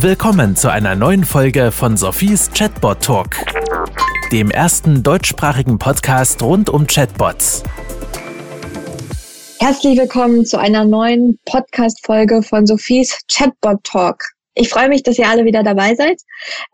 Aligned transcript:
Willkommen 0.00 0.56
zu 0.56 0.70
einer 0.70 0.94
neuen 0.94 1.24
Folge 1.24 1.72
von 1.72 1.96
Sophies 1.96 2.50
Chatbot 2.52 3.02
Talk, 3.02 3.36
dem 4.30 4.50
ersten 4.50 5.02
deutschsprachigen 5.02 5.78
Podcast 5.78 6.42
rund 6.42 6.68
um 6.68 6.86
Chatbots. 6.86 7.62
Herzlich 9.58 9.98
willkommen 9.98 10.44
zu 10.44 10.60
einer 10.60 10.84
neuen 10.84 11.38
Podcast-Folge 11.46 12.42
von 12.42 12.66
Sophies 12.66 13.18
Chatbot 13.32 13.82
Talk. 13.84 14.22
Ich 14.54 14.68
freue 14.68 14.90
mich, 14.90 15.02
dass 15.02 15.18
ihr 15.18 15.28
alle 15.28 15.46
wieder 15.46 15.62
dabei 15.62 15.94
seid. 15.94 16.20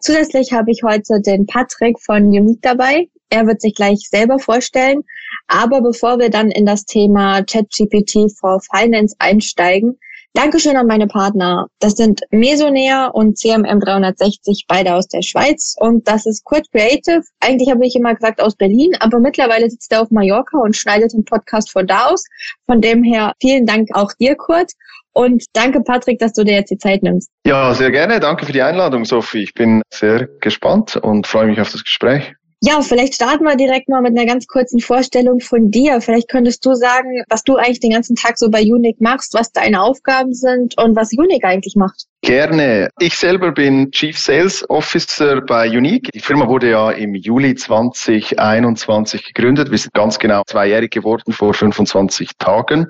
Zusätzlich 0.01 0.53
habe 0.53 0.73
ich 0.73 0.83
heute 0.85 1.21
den 1.21 1.47
Patrick 1.47 2.01
von 2.01 2.25
Unique 2.25 2.63
dabei. 2.63 3.09
Er 3.31 3.47
wird 3.47 3.61
sich 3.61 3.77
gleich 3.77 4.01
selber 4.11 4.41
vorstellen. 4.41 5.03
Aber 5.47 5.81
bevor 5.81 6.19
wir 6.19 6.29
dann 6.29 6.51
in 6.51 6.67
das 6.67 6.85
Thema 6.87 7.45
ChatGPT 7.45 8.33
for 8.37 8.61
Finance 8.73 9.15
einsteigen, 9.21 9.97
Dankeschön 10.35 10.79
an 10.79 10.87
meine 10.87 11.07
Partner. 11.07 11.67
Das 11.79 11.93
sind 11.93 12.23
Mesonair 12.31 13.11
und 13.13 13.37
CMM 13.37 13.81
360, 13.81 14.65
beide 14.67 14.95
aus 14.95 15.07
der 15.07 15.21
Schweiz. 15.21 15.77
Und 15.79 16.09
das 16.09 16.25
ist 16.25 16.45
Kurt 16.45 16.71
Creative. 16.73 17.23
Eigentlich 17.41 17.71
habe 17.71 17.85
ich 17.87 17.95
immer 17.95 18.15
gesagt 18.15 18.41
aus 18.41 18.57
Berlin, 18.57 18.93
aber 19.01 19.19
mittlerweile 19.19 19.69
sitzt 19.69 19.93
er 19.93 20.01
auf 20.01 20.11
Mallorca 20.11 20.57
und 20.59 20.75
schneidet 20.75 21.13
den 21.13 21.27
Podcast 21.27 21.71
von 21.71 21.87
da 21.87 22.07
aus. 22.07 22.25
Von 22.65 22.81
dem 22.81 23.05
her 23.05 23.35
vielen 23.43 23.67
Dank 23.67 23.91
auch 23.93 24.13
dir, 24.19 24.35
Kurt. 24.35 24.73
Und 25.13 25.45
danke, 25.53 25.83
Patrick, 25.83 26.19
dass 26.19 26.33
du 26.33 26.45
dir 26.45 26.55
jetzt 26.55 26.71
die 26.71 26.79
Zeit 26.79 27.03
nimmst. 27.03 27.29
Ja, 27.47 27.75
sehr 27.75 27.91
gerne. 27.91 28.19
Danke 28.19 28.47
für 28.47 28.53
die 28.53 28.63
Einladung, 28.63 29.05
Sophie. 29.05 29.43
Ich 29.43 29.53
bin 29.53 29.83
sehr 29.93 30.29
gespannt 30.41 30.97
und 30.97 31.27
freue 31.27 31.47
mich 31.47 31.61
auf 31.61 31.71
das 31.71 31.85
Gespräch. 31.85 32.35
Ja, 32.65 32.81
vielleicht 32.81 33.15
starten 33.15 33.43
wir 33.43 33.57
direkt 33.57 33.89
mal 33.89 34.03
mit 34.03 34.17
einer 34.17 34.25
ganz 34.25 34.47
kurzen 34.47 34.79
Vorstellung 34.79 35.41
von 35.41 35.73
dir. 35.73 36.01
Vielleicht 36.01 36.29
könntest 36.29 36.65
du 36.65 36.75
sagen, 36.75 37.25
was 37.29 37.43
du 37.43 37.57
eigentlich 37.57 37.81
den 37.81 37.91
ganzen 37.91 38.15
Tag 38.15 38.39
so 38.39 38.51
bei 38.51 38.63
Unique 38.63 39.01
machst, 39.01 39.35
was 39.35 39.51
deine 39.51 39.83
Aufgaben 39.83 40.33
sind 40.33 40.79
und 40.79 40.95
was 40.95 41.11
Unique 41.13 41.45
eigentlich 41.45 41.75
macht. 41.75 42.05
Gerne. 42.21 42.89
Ich 43.01 43.17
selber 43.17 43.51
bin 43.51 43.91
Chief 43.91 44.17
Sales 44.17 44.65
Officer 44.71 45.41
bei 45.41 45.69
Unique. 45.69 46.13
Die 46.15 46.21
Firma 46.21 46.47
wurde 46.47 46.71
ja 46.71 46.93
im 46.93 47.17
Juli 47.17 47.57
2021 47.57 49.35
gegründet. 49.35 49.73
Wir 49.73 49.79
sind 49.79 49.93
ganz 49.93 50.21
genau 50.21 50.43
zweijährig 50.47 50.93
geworden 50.93 51.33
vor 51.33 51.55
25 51.55 52.31
Tagen. 52.39 52.87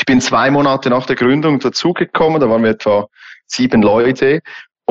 Ich 0.00 0.04
bin 0.04 0.20
zwei 0.20 0.50
Monate 0.50 0.90
nach 0.90 1.06
der 1.06 1.14
Gründung 1.14 1.60
dazugekommen. 1.60 2.40
Da 2.40 2.50
waren 2.50 2.64
wir 2.64 2.70
etwa 2.70 3.06
sieben 3.46 3.82
Leute 3.82 4.40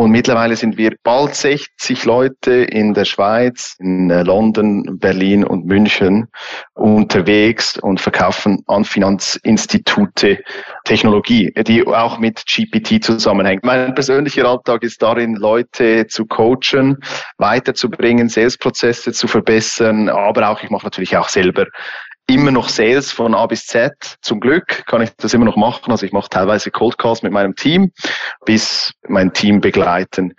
und 0.01 0.09
mittlerweile 0.09 0.55
sind 0.55 0.79
wir 0.79 0.95
bald 1.03 1.35
60 1.35 2.05
Leute 2.05 2.51
in 2.51 2.95
der 2.95 3.05
Schweiz, 3.05 3.75
in 3.77 4.09
äh, 4.09 4.23
London, 4.23 4.97
Berlin 4.97 5.43
und 5.43 5.67
München 5.67 6.27
unterwegs 6.73 7.77
und 7.77 8.01
verkaufen 8.01 8.63
an 8.65 8.83
Finanzinstitute 8.83 10.39
Technologie, 10.85 11.53
die 11.67 11.85
auch 11.85 12.17
mit 12.17 12.43
GPT 12.47 13.03
zusammenhängt. 13.03 13.63
Mein 13.63 13.93
persönlicher 13.93 14.45
Alltag 14.45 14.81
ist 14.81 15.03
darin, 15.03 15.35
Leute 15.35 16.07
zu 16.07 16.25
coachen, 16.25 16.97
weiterzubringen, 17.37 18.27
Salesprozesse 18.27 19.11
zu 19.11 19.27
verbessern, 19.27 20.09
aber 20.09 20.49
auch, 20.49 20.63
ich 20.63 20.71
mache 20.71 20.87
natürlich 20.87 21.15
auch 21.15 21.29
selber 21.29 21.67
immer 22.33 22.51
noch 22.51 22.69
Sales 22.69 23.11
von 23.11 23.35
A 23.35 23.45
bis 23.45 23.65
Z. 23.65 23.93
Zum 24.21 24.39
Glück 24.39 24.85
kann 24.85 25.01
ich 25.01 25.09
das 25.17 25.33
immer 25.33 25.45
noch 25.45 25.55
machen. 25.55 25.91
Also 25.91 26.05
ich 26.05 26.11
mache 26.11 26.29
teilweise 26.29 26.71
Cold 26.71 26.97
Calls 26.97 27.23
mit 27.23 27.31
meinem 27.31 27.55
Team, 27.55 27.91
bis 28.45 28.93
mein 29.07 29.33
Team 29.33 29.61
begleiten. 29.61 30.33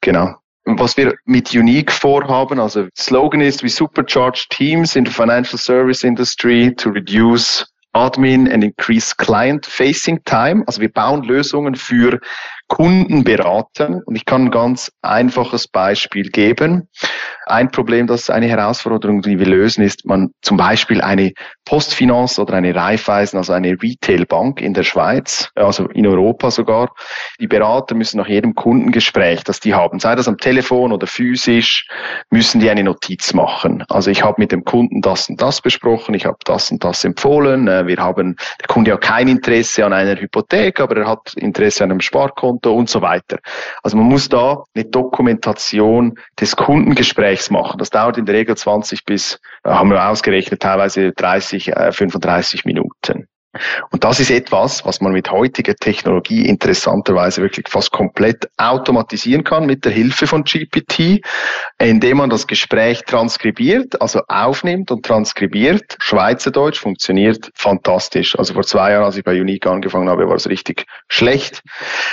Genau. 0.00 0.34
Was 0.66 0.96
wir 0.96 1.14
mit 1.26 1.54
Unique 1.54 1.92
vorhaben, 1.92 2.58
also 2.58 2.88
Slogan 2.96 3.42
ist, 3.42 3.62
we 3.62 3.68
supercharge 3.68 4.46
teams 4.48 4.96
in 4.96 5.04
the 5.04 5.12
financial 5.12 5.58
service 5.58 6.04
industry 6.04 6.74
to 6.74 6.90
reduce 6.90 7.66
admin 7.94 8.50
and 8.50 8.64
increase 8.64 9.14
client 9.14 9.66
facing 9.66 10.22
time. 10.24 10.64
Also 10.66 10.80
wir 10.80 10.92
bauen 10.92 11.22
Lösungen 11.22 11.74
für 11.74 12.18
Kunden 12.68 13.24
beraten. 13.24 14.02
Und 14.04 14.16
ich 14.16 14.24
kann 14.24 14.46
ein 14.46 14.50
ganz 14.50 14.90
einfaches 15.02 15.68
Beispiel 15.68 16.30
geben. 16.30 16.88
Ein 17.46 17.70
Problem, 17.70 18.06
das 18.06 18.22
ist 18.22 18.30
eine 18.30 18.46
Herausforderung, 18.48 19.20
die 19.20 19.38
wir 19.38 19.46
lösen, 19.46 19.84
ist 19.84 20.06
man 20.06 20.30
zum 20.40 20.56
Beispiel 20.56 21.02
eine 21.02 21.32
Postfinance 21.66 22.40
oder 22.40 22.54
eine 22.54 22.74
Raiffeisen, 22.74 23.36
also 23.38 23.52
eine 23.52 23.76
Retailbank 23.82 24.62
in 24.62 24.72
der 24.72 24.82
Schweiz, 24.82 25.50
also 25.54 25.86
in 25.88 26.06
Europa 26.06 26.50
sogar. 26.50 26.94
Die 27.38 27.46
Berater 27.46 27.94
müssen 27.94 28.16
nach 28.16 28.28
jedem 28.28 28.54
Kundengespräch, 28.54 29.44
das 29.44 29.60
die 29.60 29.74
haben, 29.74 30.00
sei 30.00 30.14
das 30.14 30.26
am 30.26 30.38
Telefon 30.38 30.92
oder 30.92 31.06
physisch, 31.06 31.86
müssen 32.30 32.60
die 32.60 32.70
eine 32.70 32.82
Notiz 32.82 33.34
machen. 33.34 33.84
Also 33.88 34.10
ich 34.10 34.22
habe 34.22 34.36
mit 34.38 34.52
dem 34.52 34.64
Kunden 34.64 35.02
das 35.02 35.28
und 35.28 35.40
das 35.40 35.60
besprochen, 35.60 36.14
ich 36.14 36.24
habe 36.24 36.38
das 36.44 36.70
und 36.70 36.82
das 36.82 37.04
empfohlen. 37.04 37.68
Äh, 37.68 37.86
wir 37.86 37.98
haben, 37.98 38.36
der 38.60 38.68
Kunde 38.68 38.92
hat 38.92 39.02
kein 39.02 39.28
Interesse 39.28 39.84
an 39.84 39.92
einer 39.92 40.18
Hypothek, 40.18 40.80
aber 40.80 40.96
er 40.96 41.08
hat 41.08 41.34
Interesse 41.36 41.84
an 41.84 41.90
einem 41.90 42.00
Sparkonto 42.00 42.53
Konto 42.54 42.74
und 42.74 42.88
so 42.88 43.02
weiter. 43.02 43.38
Also 43.82 43.96
man 43.96 44.06
muss 44.06 44.28
da 44.28 44.64
eine 44.74 44.84
Dokumentation 44.84 46.18
des 46.40 46.56
Kundengesprächs 46.56 47.50
machen. 47.50 47.78
Das 47.78 47.90
dauert 47.90 48.18
in 48.18 48.26
der 48.26 48.34
Regel 48.34 48.56
20 48.56 49.04
bis, 49.04 49.40
äh, 49.64 49.70
haben 49.70 49.90
wir 49.90 50.08
ausgerechnet, 50.08 50.60
teilweise 50.60 51.12
30, 51.12 51.72
35 51.90 52.60
äh, 52.60 52.68
Minuten. 52.68 52.83
Und 53.90 54.04
das 54.04 54.20
ist 54.20 54.30
etwas, 54.30 54.84
was 54.84 55.00
man 55.00 55.12
mit 55.12 55.30
heutiger 55.30 55.74
Technologie 55.74 56.46
interessanterweise 56.46 57.42
wirklich 57.42 57.68
fast 57.68 57.92
komplett 57.92 58.48
automatisieren 58.56 59.44
kann 59.44 59.66
mit 59.66 59.84
der 59.84 59.92
Hilfe 59.92 60.26
von 60.26 60.44
GPT, 60.44 61.24
indem 61.78 62.18
man 62.18 62.30
das 62.30 62.46
Gespräch 62.46 63.02
transkribiert, 63.04 64.00
also 64.00 64.20
aufnimmt 64.28 64.90
und 64.90 65.04
transkribiert. 65.04 65.96
Schweizerdeutsch 66.00 66.80
funktioniert 66.80 67.50
fantastisch. 67.54 68.38
Also 68.38 68.54
vor 68.54 68.64
zwei 68.64 68.92
Jahren, 68.92 69.04
als 69.04 69.16
ich 69.16 69.24
bei 69.24 69.40
Unique 69.40 69.66
angefangen 69.66 70.08
habe, 70.08 70.28
war 70.28 70.36
es 70.36 70.48
richtig 70.48 70.86
schlecht, 71.08 71.62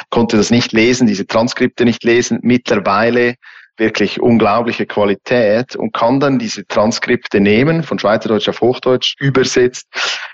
konnte 0.09 0.38
das 0.38 0.52
nicht 0.52 0.73
lesen, 0.73 1.08
diese 1.08 1.25
Transkripte 1.25 1.85
nicht 1.85 2.03
lesen. 2.03 2.40
Mittlerweile 2.41 3.35
wirklich 3.78 4.22
unglaubliche 4.22 4.86
Qualität 4.86 5.76
und 5.76 5.94
kann 5.94 6.20
dann 6.20 6.40
diese 6.40 6.66
Transkripte 6.68 7.40
nehmen, 7.40 7.84
von 7.84 7.98
Schweizerdeutsch 7.98 8.50
auf 8.50 8.62
Hochdeutsch 8.62 9.16
übersetzt 9.20 9.88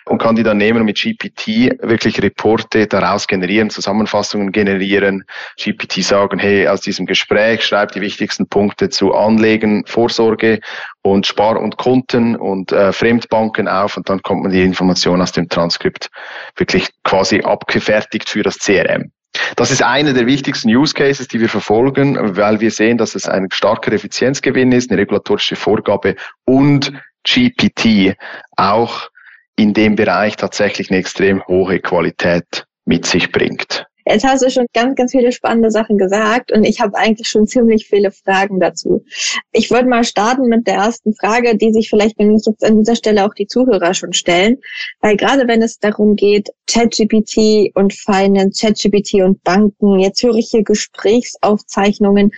und 0.06 0.22
kann 0.22 0.36
die 0.36 0.44
dann 0.44 0.58
nehmen 0.58 0.80
und 0.80 0.86
mit 0.86 1.00
GPT 1.00 1.80
wirklich 1.82 2.22
Reporte 2.22 2.88
daraus 2.88 3.28
generieren, 3.28 3.70
Zusammenfassungen 3.70 4.52
generieren, 4.52 5.24
GPT 5.62 6.04
sagen, 6.04 6.40
hey, 6.40 6.68
aus 6.68 6.82
diesem 6.82 7.06
Gespräch 7.06 7.64
schreib 7.64 7.92
die 7.92 8.02
wichtigsten 8.02 8.48
Punkte 8.48 8.90
zu 8.90 9.14
Anlegen, 9.14 9.86
Vorsorge 9.86 10.60
und 11.02 11.26
Spar- 11.26 11.62
und 11.62 11.78
Konten 11.78 12.36
und 12.36 12.72
äh, 12.72 12.92
Fremdbanken 12.92 13.68
auf 13.68 13.98
und 13.98 14.10
dann 14.10 14.22
kommt 14.22 14.44
man 14.44 14.52
die 14.52 14.64
Information 14.64 15.22
aus 15.22 15.32
dem 15.32 15.48
Transkript 15.48 16.10
wirklich 16.58 16.90
quasi 17.04 17.42
abgefertigt 17.42 18.30
für 18.30 18.44
das 18.44 18.58
CRM. 18.60 19.12
Das 19.56 19.72
ist 19.72 19.84
einer 19.84 20.14
der 20.14 20.26
wichtigsten 20.26 20.70
Use 20.70 20.94
Cases, 20.94 21.28
die 21.28 21.40
wir 21.40 21.50
verfolgen, 21.50 22.38
weil 22.38 22.60
wir 22.60 22.72
sehen, 22.72 22.98
dass 22.98 23.16
es 23.16 23.28
ein 23.28 23.48
starker 23.52 23.92
Effizienzgewinn 23.92 24.72
ist, 24.72 24.92
eine 24.92 25.00
regulatorische 25.00 25.56
Vorgabe 25.56 26.16
und 26.46 26.94
GPT 27.24 28.16
auch 28.56 29.10
in 29.56 29.74
dem 29.74 29.96
Bereich 29.96 30.38
tatsächlich 30.38 30.90
eine 30.90 31.00
extrem 31.00 31.46
hohe 31.48 31.80
Qualität 31.80 32.66
mit 32.86 33.06
sich 33.06 33.32
bringt. 33.32 33.86
Jetzt 34.10 34.26
hast 34.26 34.44
du 34.44 34.50
schon 34.50 34.68
ganz, 34.74 34.96
ganz 34.96 35.12
viele 35.12 35.32
spannende 35.32 35.70
Sachen 35.70 35.98
gesagt 35.98 36.52
und 36.52 36.64
ich 36.64 36.80
habe 36.80 36.98
eigentlich 36.98 37.28
schon 37.28 37.46
ziemlich 37.46 37.88
viele 37.88 38.12
Fragen 38.12 38.60
dazu. 38.60 39.04
Ich 39.52 39.70
würde 39.70 39.90
mal 39.90 40.04
starten 40.04 40.48
mit 40.48 40.66
der 40.66 40.76
ersten 40.76 41.14
Frage, 41.14 41.58
die 41.58 41.74
sich 41.74 41.90
vielleicht 41.90 42.18
nämlich 42.18 42.44
jetzt 42.46 42.64
an 42.64 42.80
dieser 42.80 42.96
Stelle 42.96 43.26
auch 43.26 43.34
die 43.34 43.48
Zuhörer 43.48 43.94
schon 43.94 44.14
stellen, 44.14 44.58
weil 45.02 45.18
gerade 45.18 45.48
wenn 45.48 45.62
es 45.62 45.80
darum 45.80 46.16
geht, 46.16 46.50
ChatGPT 46.68 47.76
und 47.76 47.94
Finance, 47.94 48.62
ChatGPT 48.62 49.16
und 49.16 49.44
Banken, 49.44 50.00
jetzt 50.00 50.24
höre 50.24 50.36
ich 50.36 50.50
hier 50.52 50.64
Gesprächsaufzeichnungen, 50.64 52.32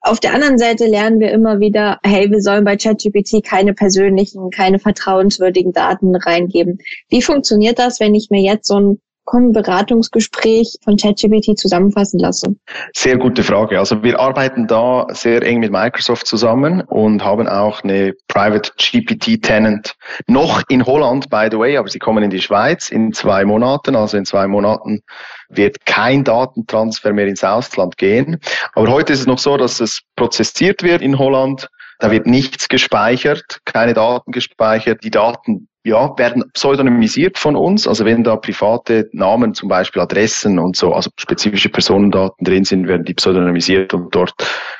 auf 0.00 0.20
der 0.20 0.32
anderen 0.32 0.58
Seite 0.58 0.86
lernen 0.86 1.18
wir 1.18 1.32
immer 1.32 1.58
wieder, 1.58 1.98
hey, 2.04 2.30
wir 2.30 2.40
sollen 2.40 2.64
bei 2.64 2.76
ChatGPT 2.76 3.44
keine 3.44 3.74
persönlichen, 3.74 4.50
keine 4.50 4.78
vertrauenswürdigen 4.78 5.72
Daten 5.72 6.14
reingeben. 6.14 6.78
Wie 7.08 7.20
funktioniert 7.20 7.80
das, 7.80 7.98
wenn 7.98 8.14
ich 8.14 8.28
mir 8.30 8.40
jetzt 8.40 8.68
so 8.68 8.78
ein 8.78 9.00
Kundenberatungsgespräch 9.28 10.78
von 10.82 10.96
ChatGPT 10.96 11.58
zusammenfassen 11.58 12.18
lasse? 12.18 12.56
Sehr 12.94 13.18
gute 13.18 13.42
Frage. 13.42 13.78
Also 13.78 14.02
wir 14.02 14.18
arbeiten 14.18 14.66
da 14.66 15.06
sehr 15.10 15.42
eng 15.42 15.60
mit 15.60 15.70
Microsoft 15.70 16.26
zusammen 16.26 16.80
und 16.80 17.22
haben 17.22 17.46
auch 17.46 17.84
eine 17.84 18.14
Private 18.28 18.72
GPT 18.78 19.42
Tenant 19.42 19.96
noch 20.28 20.62
in 20.70 20.86
Holland, 20.86 21.28
by 21.28 21.48
the 21.50 21.58
way, 21.58 21.76
aber 21.76 21.88
sie 21.88 21.98
kommen 21.98 22.24
in 22.24 22.30
die 22.30 22.40
Schweiz 22.40 22.88
in 22.88 23.12
zwei 23.12 23.44
Monaten. 23.44 23.96
Also 23.96 24.16
in 24.16 24.24
zwei 24.24 24.46
Monaten 24.46 25.02
wird 25.50 25.84
kein 25.84 26.24
Datentransfer 26.24 27.12
mehr 27.12 27.26
ins 27.26 27.44
Ausland 27.44 27.98
gehen. 27.98 28.40
Aber 28.74 28.88
heute 28.88 29.12
ist 29.12 29.20
es 29.20 29.26
noch 29.26 29.38
so, 29.38 29.58
dass 29.58 29.78
es 29.80 30.00
prozessiert 30.16 30.82
wird 30.82 31.02
in 31.02 31.18
Holland. 31.18 31.68
Da 31.98 32.10
wird 32.10 32.26
nichts 32.26 32.68
gespeichert, 32.68 33.60
keine 33.64 33.94
Daten 33.94 34.30
gespeichert. 34.30 35.02
Die 35.02 35.10
Daten 35.10 35.68
ja, 35.84 36.16
werden 36.18 36.44
pseudonymisiert 36.52 37.38
von 37.38 37.56
uns. 37.56 37.88
Also 37.88 38.04
wenn 38.04 38.22
da 38.22 38.36
private 38.36 39.08
Namen, 39.12 39.54
zum 39.54 39.68
Beispiel 39.68 40.02
Adressen 40.02 40.58
und 40.58 40.76
so, 40.76 40.92
also 40.92 41.10
spezifische 41.18 41.70
Personendaten 41.70 42.44
drin 42.44 42.64
sind, 42.64 42.86
werden 42.86 43.04
die 43.04 43.14
pseudonymisiert 43.14 43.94
und 43.94 44.14
dort 44.14 44.34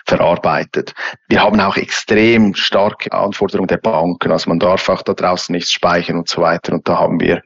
verarbeitet. 0.07 0.95
Wir 1.29 1.43
haben 1.43 1.61
auch 1.61 1.77
extrem 1.77 2.55
starke 2.55 3.13
Anforderungen 3.13 3.69
der 3.69 3.79
Banken. 3.79 4.31
Also 4.31 4.51
man 4.51 4.59
darf 4.59 4.89
auch 4.89 5.03
da 5.03 5.15
draußen 5.15 5.53
nichts 5.53 5.73
speichern 5.73 6.19
und 6.19 6.29
so 6.29 6.43
weiter. 6.43 6.75
Und 6.75 6.87
da 6.87 6.99
haben 6.99 7.21
wir 7.21 7.43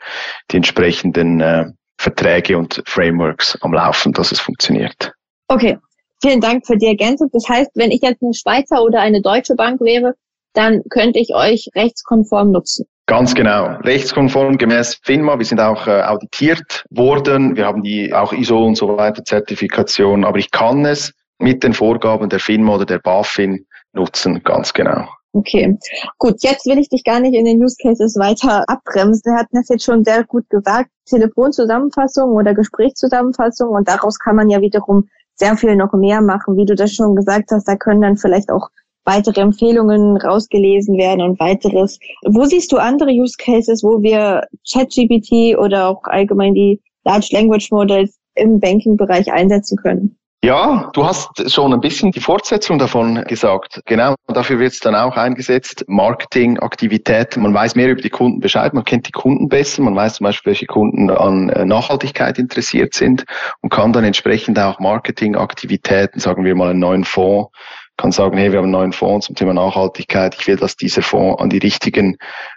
die 0.50 0.56
entsprechenden 0.56 1.40
äh, 1.40 1.66
Verträge 1.98 2.58
und 2.58 2.82
Frameworks 2.86 3.56
am 3.62 3.72
Laufen, 3.72 4.12
dass 4.12 4.32
es 4.32 4.40
funktioniert. 4.40 5.12
Okay, 5.46 5.78
Vielen 6.22 6.40
Dank 6.40 6.66
für 6.66 6.76
die 6.76 6.86
Ergänzung. 6.86 7.28
Das 7.32 7.48
heißt, 7.48 7.72
wenn 7.74 7.90
ich 7.90 8.00
jetzt 8.02 8.22
eine 8.22 8.32
Schweizer 8.32 8.82
oder 8.82 9.00
eine 9.00 9.20
deutsche 9.20 9.56
Bank 9.56 9.80
wäre, 9.80 10.14
dann 10.54 10.82
könnte 10.90 11.18
ich 11.18 11.34
euch 11.34 11.68
rechtskonform 11.74 12.52
nutzen. 12.52 12.86
Ganz 13.06 13.34
genau. 13.34 13.76
Rechtskonform 13.80 14.56
gemäß 14.56 15.00
FINMA. 15.02 15.38
Wir 15.38 15.44
sind 15.44 15.60
auch 15.60 15.86
äh, 15.86 16.02
auditiert 16.02 16.84
worden. 16.90 17.56
Wir 17.56 17.66
haben 17.66 17.82
die 17.82 18.14
auch 18.14 18.32
ISO 18.32 18.64
und 18.64 18.76
so 18.76 18.96
weiter 18.96 19.24
Zertifikation. 19.24 20.24
Aber 20.24 20.38
ich 20.38 20.50
kann 20.50 20.84
es 20.84 21.12
mit 21.38 21.64
den 21.64 21.74
Vorgaben 21.74 22.28
der 22.28 22.38
FINMA 22.38 22.76
oder 22.76 22.86
der 22.86 23.00
BaFin 23.00 23.66
nutzen. 23.92 24.42
Ganz 24.44 24.72
genau. 24.72 25.08
Okay, 25.34 25.76
gut. 26.18 26.36
Jetzt 26.42 26.66
will 26.66 26.78
ich 26.78 26.90
dich 26.90 27.04
gar 27.04 27.18
nicht 27.18 27.34
in 27.34 27.46
den 27.46 27.62
Use 27.62 27.76
Cases 27.82 28.16
weiter 28.16 28.64
abbremsen. 28.68 29.32
Wir 29.32 29.38
hatten 29.38 29.56
das 29.56 29.68
jetzt 29.68 29.84
schon 29.84 30.04
sehr 30.04 30.24
gut 30.24 30.48
gesagt. 30.50 30.90
Telefonzusammenfassung 31.06 32.32
oder 32.32 32.54
Gesprächszusammenfassung 32.54 33.70
und 33.70 33.88
daraus 33.88 34.18
kann 34.18 34.36
man 34.36 34.50
ja 34.50 34.60
wiederum 34.60 35.08
sehr 35.34 35.56
viel 35.56 35.76
noch 35.76 35.92
mehr 35.92 36.20
machen, 36.20 36.56
wie 36.56 36.64
du 36.64 36.74
das 36.74 36.94
schon 36.94 37.16
gesagt 37.16 37.50
hast. 37.50 37.66
Da 37.66 37.76
können 37.76 38.00
dann 38.00 38.16
vielleicht 38.16 38.50
auch 38.50 38.68
weitere 39.04 39.40
Empfehlungen 39.40 40.16
rausgelesen 40.16 40.96
werden 40.96 41.22
und 41.22 41.40
weiteres. 41.40 41.98
Wo 42.24 42.44
siehst 42.44 42.70
du 42.72 42.76
andere 42.76 43.10
Use 43.10 43.34
Cases, 43.38 43.82
wo 43.82 44.00
wir 44.02 44.46
ChatGPT 44.70 45.58
oder 45.58 45.88
auch 45.88 46.04
allgemein 46.04 46.54
die 46.54 46.80
Large 47.04 47.28
Language 47.32 47.70
Models 47.72 48.18
im 48.34 48.60
Banking-Bereich 48.60 49.32
einsetzen 49.32 49.76
können? 49.76 50.16
Ja, 50.44 50.90
du 50.92 51.06
hast 51.06 51.52
schon 51.52 51.72
ein 51.72 51.80
bisschen 51.80 52.10
die 52.10 52.18
Fortsetzung 52.18 52.76
davon 52.76 53.22
gesagt. 53.28 53.80
Genau, 53.84 54.16
dafür 54.26 54.58
wird 54.58 54.72
es 54.72 54.80
dann 54.80 54.96
auch 54.96 55.16
eingesetzt. 55.16 55.84
Marketingaktivität, 55.86 57.36
man 57.36 57.54
weiß 57.54 57.76
mehr 57.76 57.90
über 57.90 58.02
die 58.02 58.10
Kunden 58.10 58.40
Bescheid, 58.40 58.74
man 58.74 58.84
kennt 58.84 59.06
die 59.06 59.12
Kunden 59.12 59.48
besser, 59.48 59.82
man 59.82 59.94
weiß 59.94 60.14
zum 60.14 60.24
Beispiel, 60.24 60.50
welche 60.50 60.66
Kunden 60.66 61.10
an 61.10 61.48
äh, 61.50 61.64
Nachhaltigkeit 61.64 62.40
interessiert 62.40 62.92
sind 62.94 63.24
und 63.60 63.70
kann 63.70 63.92
dann 63.92 64.02
entsprechend 64.02 64.58
auch 64.58 64.80
Marketingaktivitäten, 64.80 66.20
sagen 66.20 66.44
wir 66.44 66.56
mal 66.56 66.70
einen 66.70 66.80
neuen 66.80 67.04
Fonds, 67.04 67.52
kann 67.96 68.10
sagen, 68.10 68.36
hey, 68.36 68.50
wir 68.50 68.58
haben 68.58 68.64
einen 68.64 68.72
neuen 68.72 68.92
Fonds 68.92 69.26
zum 69.26 69.36
Thema 69.36 69.54
Nachhaltigkeit, 69.54 70.34
ich 70.36 70.48
will, 70.48 70.56
dass 70.56 70.74
dieser 70.76 71.02
Fonds 71.02 71.40
an 71.40 71.50
die 71.50 71.58
richtigen 71.58 72.16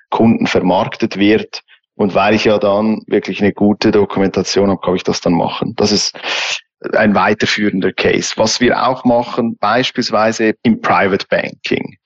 Kunden 0.09 0.47
vermarktet 0.47 1.17
wird. 1.17 1.61
Und 1.97 2.15
weil 2.15 2.33
ich 2.33 2.45
ja 2.45 2.57
dann 2.57 3.03
wirklich 3.07 3.41
eine 3.41 3.53
gute 3.53 3.91
Dokumentation 3.91 4.69
habe, 4.69 4.81
kann 4.81 4.95
ich 4.95 5.03
das 5.03 5.21
dann 5.21 5.33
machen. 5.33 5.75
Das 5.77 5.91
ist 5.93 6.13
ein 6.94 7.16
weiterführender 7.16 7.92
Case. 7.94 8.33
Was 8.38 8.60
wir 8.60 8.88
auch 8.88 9.06
machen, 9.06 9.57
beispielsweise 9.57 10.56
im 10.63 10.81
Private 10.81 11.25
Banking. 11.30 11.98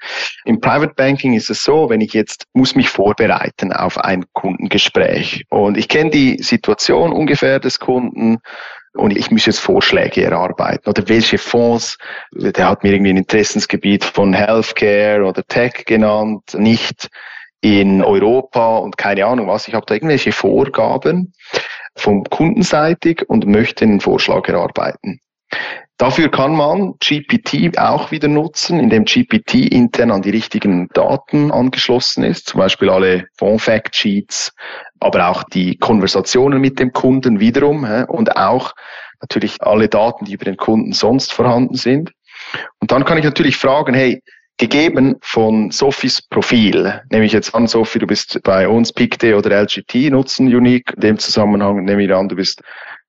Im 0.45 0.59
Private 0.59 0.93
Banking 0.95 1.33
ist 1.33 1.49
es 1.49 1.63
so, 1.63 1.89
wenn 1.89 2.01
ich 2.01 2.13
jetzt 2.13 2.45
muss 2.53 2.75
mich 2.75 2.89
vorbereiten 2.89 3.73
auf 3.73 3.97
ein 3.97 4.25
Kundengespräch 4.33 5.43
und 5.49 5.77
ich 5.77 5.87
kenne 5.87 6.11
die 6.11 6.37
Situation 6.41 7.11
ungefähr 7.11 7.59
des 7.59 7.79
Kunden 7.79 8.37
und 8.93 9.15
ich 9.15 9.31
muss 9.31 9.45
jetzt 9.45 9.59
Vorschläge 9.59 10.23
erarbeiten 10.23 10.89
oder 10.89 11.07
welche 11.07 11.37
Fonds, 11.37 11.97
der 12.31 12.67
hat 12.67 12.83
mir 12.83 12.93
irgendwie 12.93 13.11
ein 13.11 13.17
Interessensgebiet 13.17 14.03
von 14.03 14.33
Healthcare 14.33 15.23
oder 15.23 15.43
Tech 15.43 15.85
genannt, 15.85 16.55
nicht 16.57 17.09
in 17.61 18.01
Europa 18.03 18.77
und 18.77 18.97
keine 18.97 19.25
Ahnung 19.25 19.47
was. 19.47 19.67
Ich 19.67 19.73
habe 19.73 19.85
da 19.85 19.93
irgendwelche 19.93 20.31
Vorgaben 20.31 21.33
vom 21.95 22.23
Kundenseitig 22.23 23.27
und 23.27 23.47
möchte 23.47 23.85
einen 23.85 23.99
Vorschlag 23.99 24.47
erarbeiten. 24.47 25.19
Dafür 25.97 26.31
kann 26.31 26.55
man 26.55 26.93
GPT 26.99 27.77
auch 27.77 28.11
wieder 28.11 28.29
nutzen, 28.29 28.79
indem 28.79 29.03
GPT 29.03 29.55
intern 29.55 30.11
an 30.11 30.21
die 30.21 30.29
richtigen 30.29 30.87
Daten 30.93 31.51
angeschlossen 31.51 32.23
ist, 32.23 32.47
zum 32.47 32.59
Beispiel 32.59 32.89
alle 32.89 33.27
Fond-Fact 33.37 33.93
Sheets, 33.93 34.53
aber 35.01 35.27
auch 35.27 35.43
die 35.43 35.77
Konversationen 35.77 36.61
mit 36.61 36.79
dem 36.79 36.93
Kunden 36.93 37.41
wiederum 37.41 37.83
und 38.07 38.37
auch 38.37 38.73
natürlich 39.19 39.61
alle 39.61 39.89
Daten, 39.89 40.23
die 40.23 40.35
über 40.35 40.45
den 40.45 40.55
Kunden 40.55 40.93
sonst 40.93 41.33
vorhanden 41.33 41.75
sind. 41.75 42.13
Und 42.79 42.93
dann 42.93 43.03
kann 43.03 43.17
ich 43.17 43.25
natürlich 43.25 43.57
fragen, 43.57 43.93
hey, 43.93 44.21
gegeben 44.59 45.15
von 45.21 45.71
Sophies 45.71 46.21
Profil, 46.21 47.01
nehme 47.09 47.25
ich 47.25 47.31
jetzt 47.31 47.55
an, 47.55 47.65
Sophie, 47.65 47.97
du 47.97 48.05
bist 48.05 48.39
bei 48.43 48.67
uns 48.67 48.93
PICTE 48.93 49.35
oder 49.35 49.61
LGT 49.61 50.11
nutzen 50.11 50.53
Unique. 50.53 50.93
In 50.95 51.01
dem 51.01 51.17
Zusammenhang 51.17 51.85
nehme 51.85 52.03
ich 52.03 52.13
an, 52.13 52.29
du 52.29 52.35
bist 52.35 52.61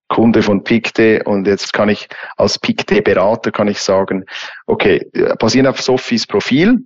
Kunde 0.08 0.42
von 0.42 0.64
PICTE 0.64 1.22
und 1.24 1.46
jetzt 1.46 1.72
kann 1.72 1.88
ich 1.88 2.08
als 2.36 2.58
PICTE-Berater 2.58 3.50
kann 3.50 3.68
ich 3.68 3.80
sagen, 3.80 4.24
okay, 4.66 5.04
basierend 5.38 5.68
auf 5.68 5.82
Sophies 5.82 6.26
Profil 6.26 6.78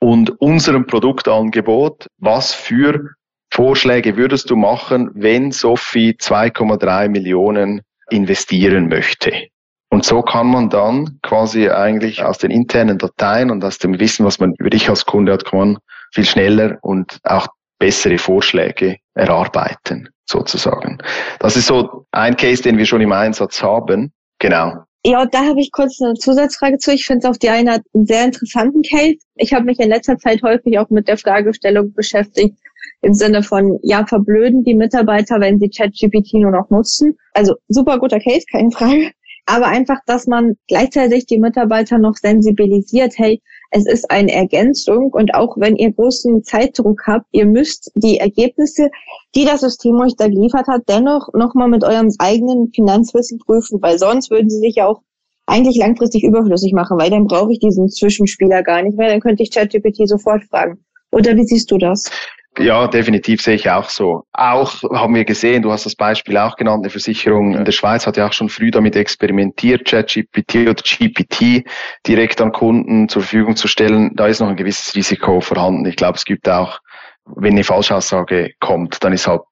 und 0.00 0.30
unserem 0.40 0.86
Produktangebot, 0.86 2.06
was 2.18 2.52
für 2.52 3.14
Vorschläge 3.50 4.16
würdest 4.16 4.50
du 4.50 4.56
machen, 4.56 5.10
wenn 5.14 5.52
Sophie 5.52 6.10
2,3 6.12 7.08
Millionen 7.08 7.82
investieren 8.10 8.88
möchte? 8.88 9.48
Und 9.90 10.04
so 10.04 10.22
kann 10.22 10.48
man 10.48 10.68
dann 10.68 11.18
quasi 11.22 11.70
eigentlich 11.70 12.22
aus 12.22 12.38
den 12.38 12.50
internen 12.50 12.98
Dateien 12.98 13.50
und 13.50 13.64
aus 13.64 13.78
dem 13.78 13.98
Wissen, 13.98 14.26
was 14.26 14.38
man 14.38 14.54
über 14.58 14.70
dich 14.70 14.88
als 14.88 15.06
Kunde 15.06 15.32
hat, 15.32 15.44
kann 15.46 15.58
man 15.58 15.78
viel 16.12 16.26
schneller 16.26 16.78
und 16.82 17.18
auch 17.24 17.48
bessere 17.78 18.18
Vorschläge 18.18 18.96
erarbeiten, 19.14 20.08
sozusagen. 20.26 20.98
Das 21.38 21.56
ist 21.56 21.66
so 21.66 22.04
ein 22.12 22.36
Case, 22.36 22.62
den 22.62 22.76
wir 22.76 22.86
schon 22.86 23.00
im 23.00 23.12
Einsatz 23.12 23.62
haben. 23.62 24.12
Genau. 24.38 24.74
Ja, 25.06 25.24
da 25.26 25.44
habe 25.46 25.60
ich 25.60 25.70
kurz 25.72 26.00
eine 26.02 26.14
Zusatzfrage 26.14 26.78
zu. 26.78 26.92
Ich 26.92 27.06
finde 27.06 27.20
es 27.20 27.30
auf 27.30 27.38
die 27.38 27.48
eine 27.48 27.72
Art 27.72 27.82
einen 27.94 28.04
sehr 28.04 28.24
interessanten 28.24 28.82
Case. 28.82 29.18
Ich 29.36 29.54
habe 29.54 29.64
mich 29.64 29.78
in 29.78 29.88
letzter 29.88 30.18
Zeit 30.18 30.42
häufig 30.42 30.78
auch 30.78 30.90
mit 30.90 31.08
der 31.08 31.16
Fragestellung 31.16 31.94
beschäftigt, 31.94 32.58
im 33.00 33.14
Sinne 33.14 33.42
von, 33.42 33.78
ja, 33.82 34.04
verblöden 34.06 34.64
die 34.64 34.74
Mitarbeiter, 34.74 35.40
wenn 35.40 35.60
sie 35.60 35.70
ChatGPT 35.70 36.34
nur 36.34 36.50
noch 36.50 36.68
nutzen. 36.68 37.16
Also 37.32 37.54
super 37.68 37.98
guter 37.98 38.18
Case, 38.18 38.44
keine 38.50 38.70
Frage 38.70 39.12
aber 39.48 39.66
einfach, 39.66 39.98
dass 40.04 40.26
man 40.26 40.56
gleichzeitig 40.68 41.24
die 41.24 41.38
Mitarbeiter 41.38 41.98
noch 41.98 42.16
sensibilisiert, 42.16 43.14
hey, 43.16 43.40
es 43.70 43.86
ist 43.86 44.10
eine 44.10 44.32
Ergänzung 44.32 45.10
und 45.12 45.34
auch 45.34 45.56
wenn 45.56 45.76
ihr 45.76 45.92
großen 45.92 46.44
Zeitdruck 46.44 47.02
habt, 47.06 47.26
ihr 47.32 47.46
müsst 47.46 47.90
die 47.94 48.18
Ergebnisse, 48.18 48.90
die 49.34 49.46
das 49.46 49.62
System 49.62 49.96
euch 50.00 50.16
da 50.16 50.28
geliefert 50.28 50.66
hat, 50.68 50.82
dennoch 50.88 51.32
nochmal 51.32 51.68
mit 51.68 51.82
eurem 51.82 52.10
eigenen 52.18 52.70
Finanzwissen 52.74 53.38
prüfen, 53.38 53.80
weil 53.80 53.98
sonst 53.98 54.30
würden 54.30 54.50
sie 54.50 54.58
sich 54.58 54.76
ja 54.76 54.86
auch 54.86 55.00
eigentlich 55.46 55.76
langfristig 55.76 56.24
überflüssig 56.24 56.74
machen, 56.74 56.98
weil 56.98 57.10
dann 57.10 57.26
brauche 57.26 57.52
ich 57.52 57.58
diesen 57.58 57.88
Zwischenspieler 57.88 58.62
gar 58.62 58.82
nicht 58.82 58.98
mehr, 58.98 59.08
dann 59.08 59.20
könnte 59.20 59.42
ich 59.42 59.50
ChatGPT 59.50 60.06
sofort 60.06 60.44
fragen. 60.44 60.84
Oder 61.10 61.34
wie 61.36 61.44
siehst 61.44 61.70
du 61.70 61.78
das? 61.78 62.10
Ja, 62.58 62.88
definitiv 62.88 63.40
sehe 63.40 63.54
ich 63.54 63.70
auch 63.70 63.88
so. 63.88 64.24
Auch 64.32 64.82
haben 64.92 65.14
wir 65.14 65.24
gesehen, 65.24 65.62
du 65.62 65.70
hast 65.70 65.86
das 65.86 65.94
Beispiel 65.94 66.36
auch 66.36 66.56
genannt, 66.56 66.82
eine 66.82 66.90
Versicherung 66.90 67.54
in 67.54 67.64
der 67.64 67.70
Schweiz 67.72 68.04
hat 68.04 68.16
ja 68.16 68.26
auch 68.26 68.32
schon 68.32 68.48
früh 68.48 68.72
damit 68.72 68.96
experimentiert, 68.96 69.84
ChatGPT 69.84 70.68
oder 70.68 70.82
GPT 70.82 71.64
direkt 72.06 72.40
an 72.40 72.50
Kunden 72.50 73.08
zur 73.08 73.22
Verfügung 73.22 73.54
zu 73.54 73.68
stellen. 73.68 74.10
Da 74.16 74.26
ist 74.26 74.40
noch 74.40 74.48
ein 74.48 74.56
gewisses 74.56 74.94
Risiko 74.96 75.40
vorhanden. 75.40 75.86
Ich 75.86 75.94
glaube, 75.94 76.16
es 76.16 76.24
gibt 76.24 76.48
auch, 76.48 76.80
wenn 77.26 77.52
eine 77.52 77.64
Falschaussage 77.64 78.50
kommt, 78.58 79.04
dann 79.04 79.12
ist 79.12 79.28
halt 79.28 79.42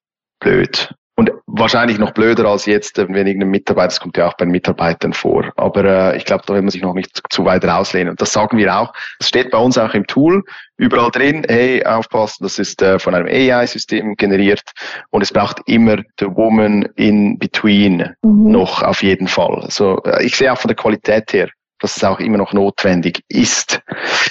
blöd. 0.41 0.93
Und 1.19 1.33
wahrscheinlich 1.47 1.99
noch 1.99 2.13
blöder 2.13 2.45
als 2.45 2.67
jetzt, 2.67 2.99
äh, 2.99 3.09
wenn 3.09 3.27
irgendein 3.27 3.51
Mitarbeiter, 3.51 3.89
das 3.89 4.01
kommt 4.01 4.19
ja 4.19 4.29
auch 4.29 4.35
bei 4.35 4.45
Mitarbeitern 4.45 5.15
vor. 5.15 5.51
Aber 5.57 5.85
äh, 5.85 6.17
ich 6.19 6.27
glaube, 6.27 6.45
da 6.47 6.53
will 6.53 6.61
man 6.61 6.71
sich 6.71 6.83
noch 6.83 6.93
nicht 6.93 7.23
zu 7.31 7.47
weit 7.47 7.65
rauslehnen. 7.65 8.11
Und 8.11 8.21
das 8.21 8.33
sagen 8.33 8.59
wir 8.59 8.79
auch. 8.79 8.93
Das 9.19 9.29
steht 9.29 9.51
bei 9.51 9.59
uns 9.59 9.79
auch 9.79 9.95
im 9.95 10.07
Tool 10.07 10.45
überall 10.77 11.11
drin. 11.11 11.45
Hey, 11.49 11.83
aufpassen, 11.85 12.45
das 12.45 12.59
ist 12.59 12.83
äh, 12.83 12.99
von 12.99 13.15
einem 13.15 13.27
AI-System 13.27 14.17
generiert. 14.17 14.63
Und 15.09 15.23
es 15.23 15.33
braucht 15.33 15.63
immer 15.65 15.97
the 16.21 16.27
woman 16.27 16.83
in 16.97 17.39
between 17.39 18.15
mhm. 18.23 18.51
noch 18.51 18.83
auf 18.83 19.03
jeden 19.03 19.27
Fall. 19.27 19.63
Also 19.63 20.03
ich 20.21 20.37
sehe 20.37 20.53
auch 20.53 20.59
von 20.59 20.69
der 20.69 20.77
Qualität 20.77 21.33
her, 21.33 21.49
dass 21.79 21.97
es 21.97 22.05
auch 22.05 22.21
immer 22.21 22.37
noch 22.37 22.53
notwendig 22.53 23.23
ist. 23.29 23.81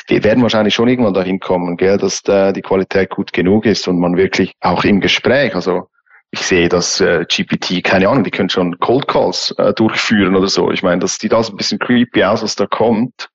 Wir 0.08 0.24
werden 0.24 0.44
wahrscheinlich 0.44 0.75
schon 0.75 0.88
irgendwann 0.88 1.15
dahin 1.15 1.39
kommen, 1.39 1.77
gell, 1.77 1.98
dass 1.98 2.22
äh, 2.27 2.54
die 2.54 2.62
Qualität 2.62 3.10
gut 3.10 3.34
genug 3.34 3.65
ist 3.65 3.88
und 3.88 4.00
man 4.00 4.18
wirklich 4.18 4.54
auch 4.62 4.84
im 4.84 5.01
Gespräch, 5.01 5.56
also 5.56 5.88
ich 6.36 6.46
sehe, 6.46 6.68
dass 6.70 7.00
äh, 7.00 7.25
GPT, 7.25 7.84
keine 7.84 8.10
Ahnung, 8.10 8.25
die 8.25 8.32
können 8.32 8.50
schon 8.50 8.77
Cold 8.80 9.08
Calls 9.08 9.56
äh, 9.58 9.74
durchführen 9.74 10.36
oder 10.36 10.50
so. 10.50 10.70
Ich 10.70 10.84
meine, 10.84 11.00
das 11.00 11.15
sieht 11.15 11.34
alles 11.34 11.50
ein 11.50 11.56
bisschen 11.56 11.80
creepy 11.80 12.24
aus, 12.24 12.44
was 12.44 12.56
da 12.56 12.68
kommt. 12.68 13.30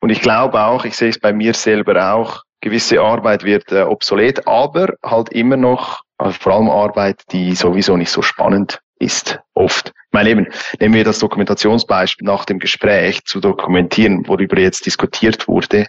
Und 0.00 0.10
ich 0.10 0.20
glaube 0.20 0.60
auch, 0.60 0.84
ich 0.84 0.94
sehe 0.94 1.08
es 1.08 1.18
bei 1.18 1.32
mir 1.32 1.54
selber 1.54 2.12
auch, 2.14 2.42
gewisse 2.60 3.00
Arbeit 3.00 3.42
wird 3.42 3.72
äh, 3.72 3.82
obsolet, 3.82 4.46
aber 4.46 4.94
halt 5.02 5.30
immer 5.30 5.56
noch, 5.56 6.02
also 6.18 6.38
vor 6.38 6.52
allem 6.52 6.68
Arbeit, 6.68 7.22
die 7.32 7.54
sowieso 7.54 7.96
nicht 7.96 8.10
so 8.10 8.20
spannend 8.20 8.80
ist, 8.98 9.40
oft. 9.54 9.88
Ich 9.88 10.12
meine 10.12 10.28
eben, 10.28 10.46
nehmen 10.78 10.94
wir 10.94 11.04
das 11.04 11.18
Dokumentationsbeispiel 11.20 12.26
nach 12.26 12.44
dem 12.44 12.58
Gespräch 12.58 13.24
zu 13.24 13.40
dokumentieren, 13.40 14.28
worüber 14.28 14.58
jetzt 14.58 14.84
diskutiert 14.84 15.48
wurde, 15.48 15.86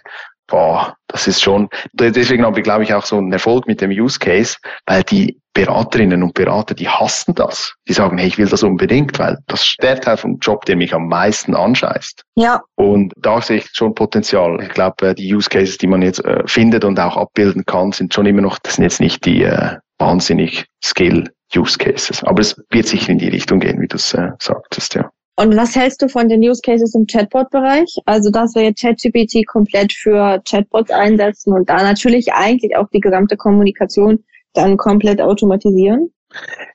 boah, 0.54 0.96
das 1.08 1.26
ist 1.26 1.42
schon, 1.42 1.68
deswegen 1.94 2.44
haben 2.44 2.54
wir, 2.54 2.62
glaube 2.62 2.84
ich, 2.84 2.94
auch 2.94 3.04
so 3.04 3.18
einen 3.18 3.32
Erfolg 3.32 3.66
mit 3.66 3.80
dem 3.80 3.90
Use 3.90 4.20
Case, 4.20 4.56
weil 4.86 5.02
die 5.02 5.40
Beraterinnen 5.52 6.22
und 6.22 6.34
Berater, 6.34 6.76
die 6.76 6.88
hassen 6.88 7.34
das. 7.34 7.74
Die 7.88 7.92
sagen, 7.92 8.18
hey, 8.18 8.28
ich 8.28 8.38
will 8.38 8.46
das 8.46 8.62
unbedingt, 8.62 9.18
weil 9.18 9.36
das 9.48 9.64
ist 9.64 9.78
der 9.82 10.00
Teil 10.00 10.16
vom 10.16 10.38
Job, 10.38 10.64
der 10.66 10.76
mich 10.76 10.94
am 10.94 11.08
meisten 11.08 11.56
anscheißt. 11.56 12.22
Ja. 12.36 12.62
Und 12.76 13.12
da 13.16 13.40
sehe 13.40 13.56
ich 13.56 13.68
schon 13.72 13.96
Potenzial. 13.96 14.60
Ich 14.62 14.68
glaube, 14.68 15.08
äh, 15.08 15.14
die 15.16 15.34
Use 15.34 15.50
Cases, 15.50 15.76
die 15.76 15.88
man 15.88 16.02
jetzt 16.02 16.24
äh, 16.24 16.44
findet 16.46 16.84
und 16.84 17.00
auch 17.00 17.16
abbilden 17.16 17.64
kann, 17.66 17.90
sind 17.90 18.14
schon 18.14 18.26
immer 18.26 18.42
noch, 18.42 18.60
das 18.60 18.76
sind 18.76 18.84
jetzt 18.84 19.00
nicht 19.00 19.24
die 19.24 19.42
äh, 19.42 19.78
wahnsinnig 19.98 20.66
Skill 20.84 21.32
Use 21.56 21.78
Cases. 21.78 22.22
Aber 22.22 22.40
es 22.40 22.56
wird 22.70 22.86
sicher 22.86 23.10
in 23.10 23.18
die 23.18 23.28
Richtung 23.28 23.58
gehen, 23.58 23.80
wie 23.80 23.88
du 23.88 23.96
es 23.96 24.14
äh, 24.14 24.30
sagtest, 24.38 24.94
ja. 24.94 25.10
Und 25.36 25.56
was 25.56 25.74
hältst 25.74 26.00
du 26.00 26.08
von 26.08 26.28
den 26.28 26.40
Use 26.40 26.60
Cases 26.62 26.94
im 26.94 27.06
Chatbot-Bereich? 27.06 27.96
Also, 28.06 28.30
dass 28.30 28.54
wir 28.54 28.72
ChatGPT 28.72 29.46
komplett 29.46 29.92
für 29.92 30.40
Chatbots 30.48 30.92
einsetzen 30.92 31.52
und 31.52 31.68
da 31.68 31.82
natürlich 31.82 32.32
eigentlich 32.32 32.76
auch 32.76 32.88
die 32.92 33.00
gesamte 33.00 33.36
Kommunikation 33.36 34.22
dann 34.52 34.76
komplett 34.76 35.20
automatisieren? 35.20 36.10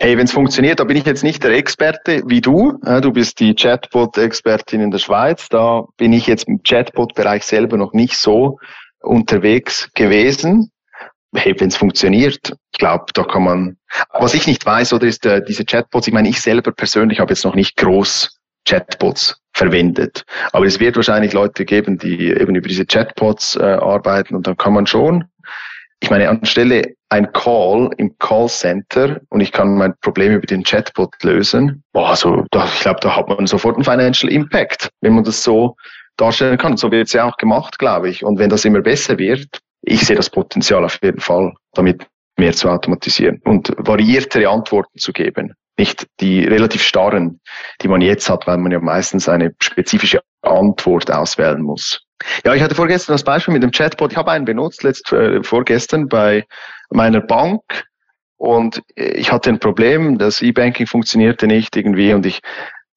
Hey, 0.02 0.18
wenn 0.18 0.26
es 0.26 0.34
funktioniert, 0.34 0.80
da 0.80 0.84
bin 0.84 0.98
ich 0.98 1.06
jetzt 1.06 1.24
nicht 1.24 1.44
der 1.44 1.52
Experte 1.52 2.24
wie 2.26 2.42
du. 2.42 2.78
Du 3.02 3.12
bist 3.12 3.40
die 3.40 3.56
Chatbot-Expertin 3.56 4.82
in 4.82 4.92
der 4.92 5.00
Schweiz. 5.00 5.48
Da 5.50 5.86
bin 5.98 6.12
ich 6.12 6.28
jetzt 6.28 6.48
im 6.48 6.62
Chatbot-Bereich 6.64 7.44
selber 7.44 7.78
noch 7.78 7.94
nicht 7.94 8.18
so 8.18 8.60
unterwegs 9.02 9.90
gewesen. 9.94 10.72
Hey, 11.34 11.56
wenn 11.60 11.70
es 11.70 11.78
funktioniert, 11.78 12.54
ich 12.74 12.80
glaube, 12.80 13.06
da 13.14 13.24
kann 13.24 13.44
man. 13.44 13.78
Was 14.14 14.34
ich 14.34 14.48
nicht 14.48 14.66
weiß, 14.66 14.94
oder 14.94 15.08
ist 15.08 15.26
äh, 15.26 15.44
diese 15.46 15.64
Chatbots. 15.64 16.08
Ich 16.08 16.14
meine, 16.14 16.30
ich 16.30 16.42
selber 16.42 16.72
persönlich 16.72 17.20
habe 17.20 17.32
jetzt 17.32 17.46
noch 17.46 17.56
nicht 17.56 17.78
groß 17.78 18.39
Chatbots 18.66 19.40
verwendet. 19.54 20.24
Aber 20.54 20.66
es 20.66 20.80
wird 20.80 20.96
wahrscheinlich 20.96 21.34
Leute 21.34 21.66
geben, 21.66 21.98
die 21.98 22.30
eben 22.30 22.56
über 22.56 22.68
diese 22.68 22.86
Chatbots 22.86 23.56
äh, 23.56 23.64
arbeiten 23.64 24.36
und 24.36 24.48
dann 24.48 24.58
kann 24.58 24.74
man 24.74 24.88
schon, 24.88 25.26
ich 26.02 26.10
meine, 26.10 26.30
anstelle 26.30 26.94
ein 27.10 27.32
Call 27.34 27.90
im 27.98 28.18
Callcenter 28.20 29.20
und 29.30 29.42
ich 29.42 29.52
kann 29.52 29.76
mein 29.76 29.94
Problem 30.02 30.34
über 30.34 30.46
den 30.46 30.64
Chatbot 30.64 31.14
lösen, 31.24 31.84
boah, 31.92 32.16
so, 32.16 32.46
da, 32.52 32.66
ich 32.66 32.82
glaube, 32.82 33.00
da 33.02 33.16
hat 33.16 33.28
man 33.28 33.48
sofort 33.48 33.76
einen 33.76 33.84
Financial 33.84 34.32
Impact, 34.32 34.90
wenn 35.02 35.14
man 35.14 35.24
das 35.24 35.44
so 35.44 35.76
darstellen 36.18 36.58
kann. 36.58 36.78
So 36.78 36.92
wird 36.92 37.08
es 37.08 37.14
ja 37.14 37.26
auch 37.26 37.38
gemacht, 37.38 37.80
glaube 37.80 38.10
ich. 38.10 38.24
Und 38.24 38.40
wenn 38.40 38.50
das 38.50 38.66
immer 38.66 38.82
besser 38.82 39.18
wird, 39.18 39.60
ich 39.82 40.06
sehe 40.06 40.16
das 40.16 40.30
Potenzial 40.30 40.86
auf 40.86 41.00
jeden 41.02 41.20
Fall, 41.20 41.54
damit 41.74 42.06
mehr 42.38 42.54
zu 42.54 42.70
automatisieren 42.70 43.42
und 43.44 43.74
variiertere 43.78 44.48
Antworten 44.50 44.98
zu 45.00 45.12
geben 45.12 45.54
nicht 45.80 46.08
die 46.20 46.44
relativ 46.44 46.84
starren, 46.84 47.40
die 47.82 47.88
man 47.88 48.02
jetzt 48.02 48.30
hat, 48.30 48.46
weil 48.46 48.58
man 48.58 48.72
ja 48.72 48.80
meistens 48.80 49.28
eine 49.28 49.54
spezifische 49.62 50.22
Antwort 50.42 51.12
auswählen 51.12 51.62
muss. 51.62 52.02
Ja, 52.46 52.54
ich 52.54 52.62
hatte 52.62 52.76
vorgestern 52.76 53.14
das 53.14 53.24
Beispiel 53.24 53.54
mit 53.54 53.64
dem 53.64 53.72
Chatbot. 53.72 54.12
Ich 54.12 54.18
habe 54.18 54.32
einen 54.32 54.46
benutzt, 54.46 54.84
letzt, 54.84 55.12
äh, 55.14 55.42
vorgestern 55.42 56.08
bei 56.08 56.46
meiner 56.92 57.22
Bank 57.22 57.62
und 58.38 58.82
ich 58.96 59.32
hatte 59.32 59.50
ein 59.50 59.60
Problem, 59.60 60.18
das 60.18 60.42
E-Banking 60.42 60.88
funktionierte 60.88 61.48
nicht 61.48 61.76
irgendwie 61.76 62.14
und 62.14 62.26
ich, 62.26 62.42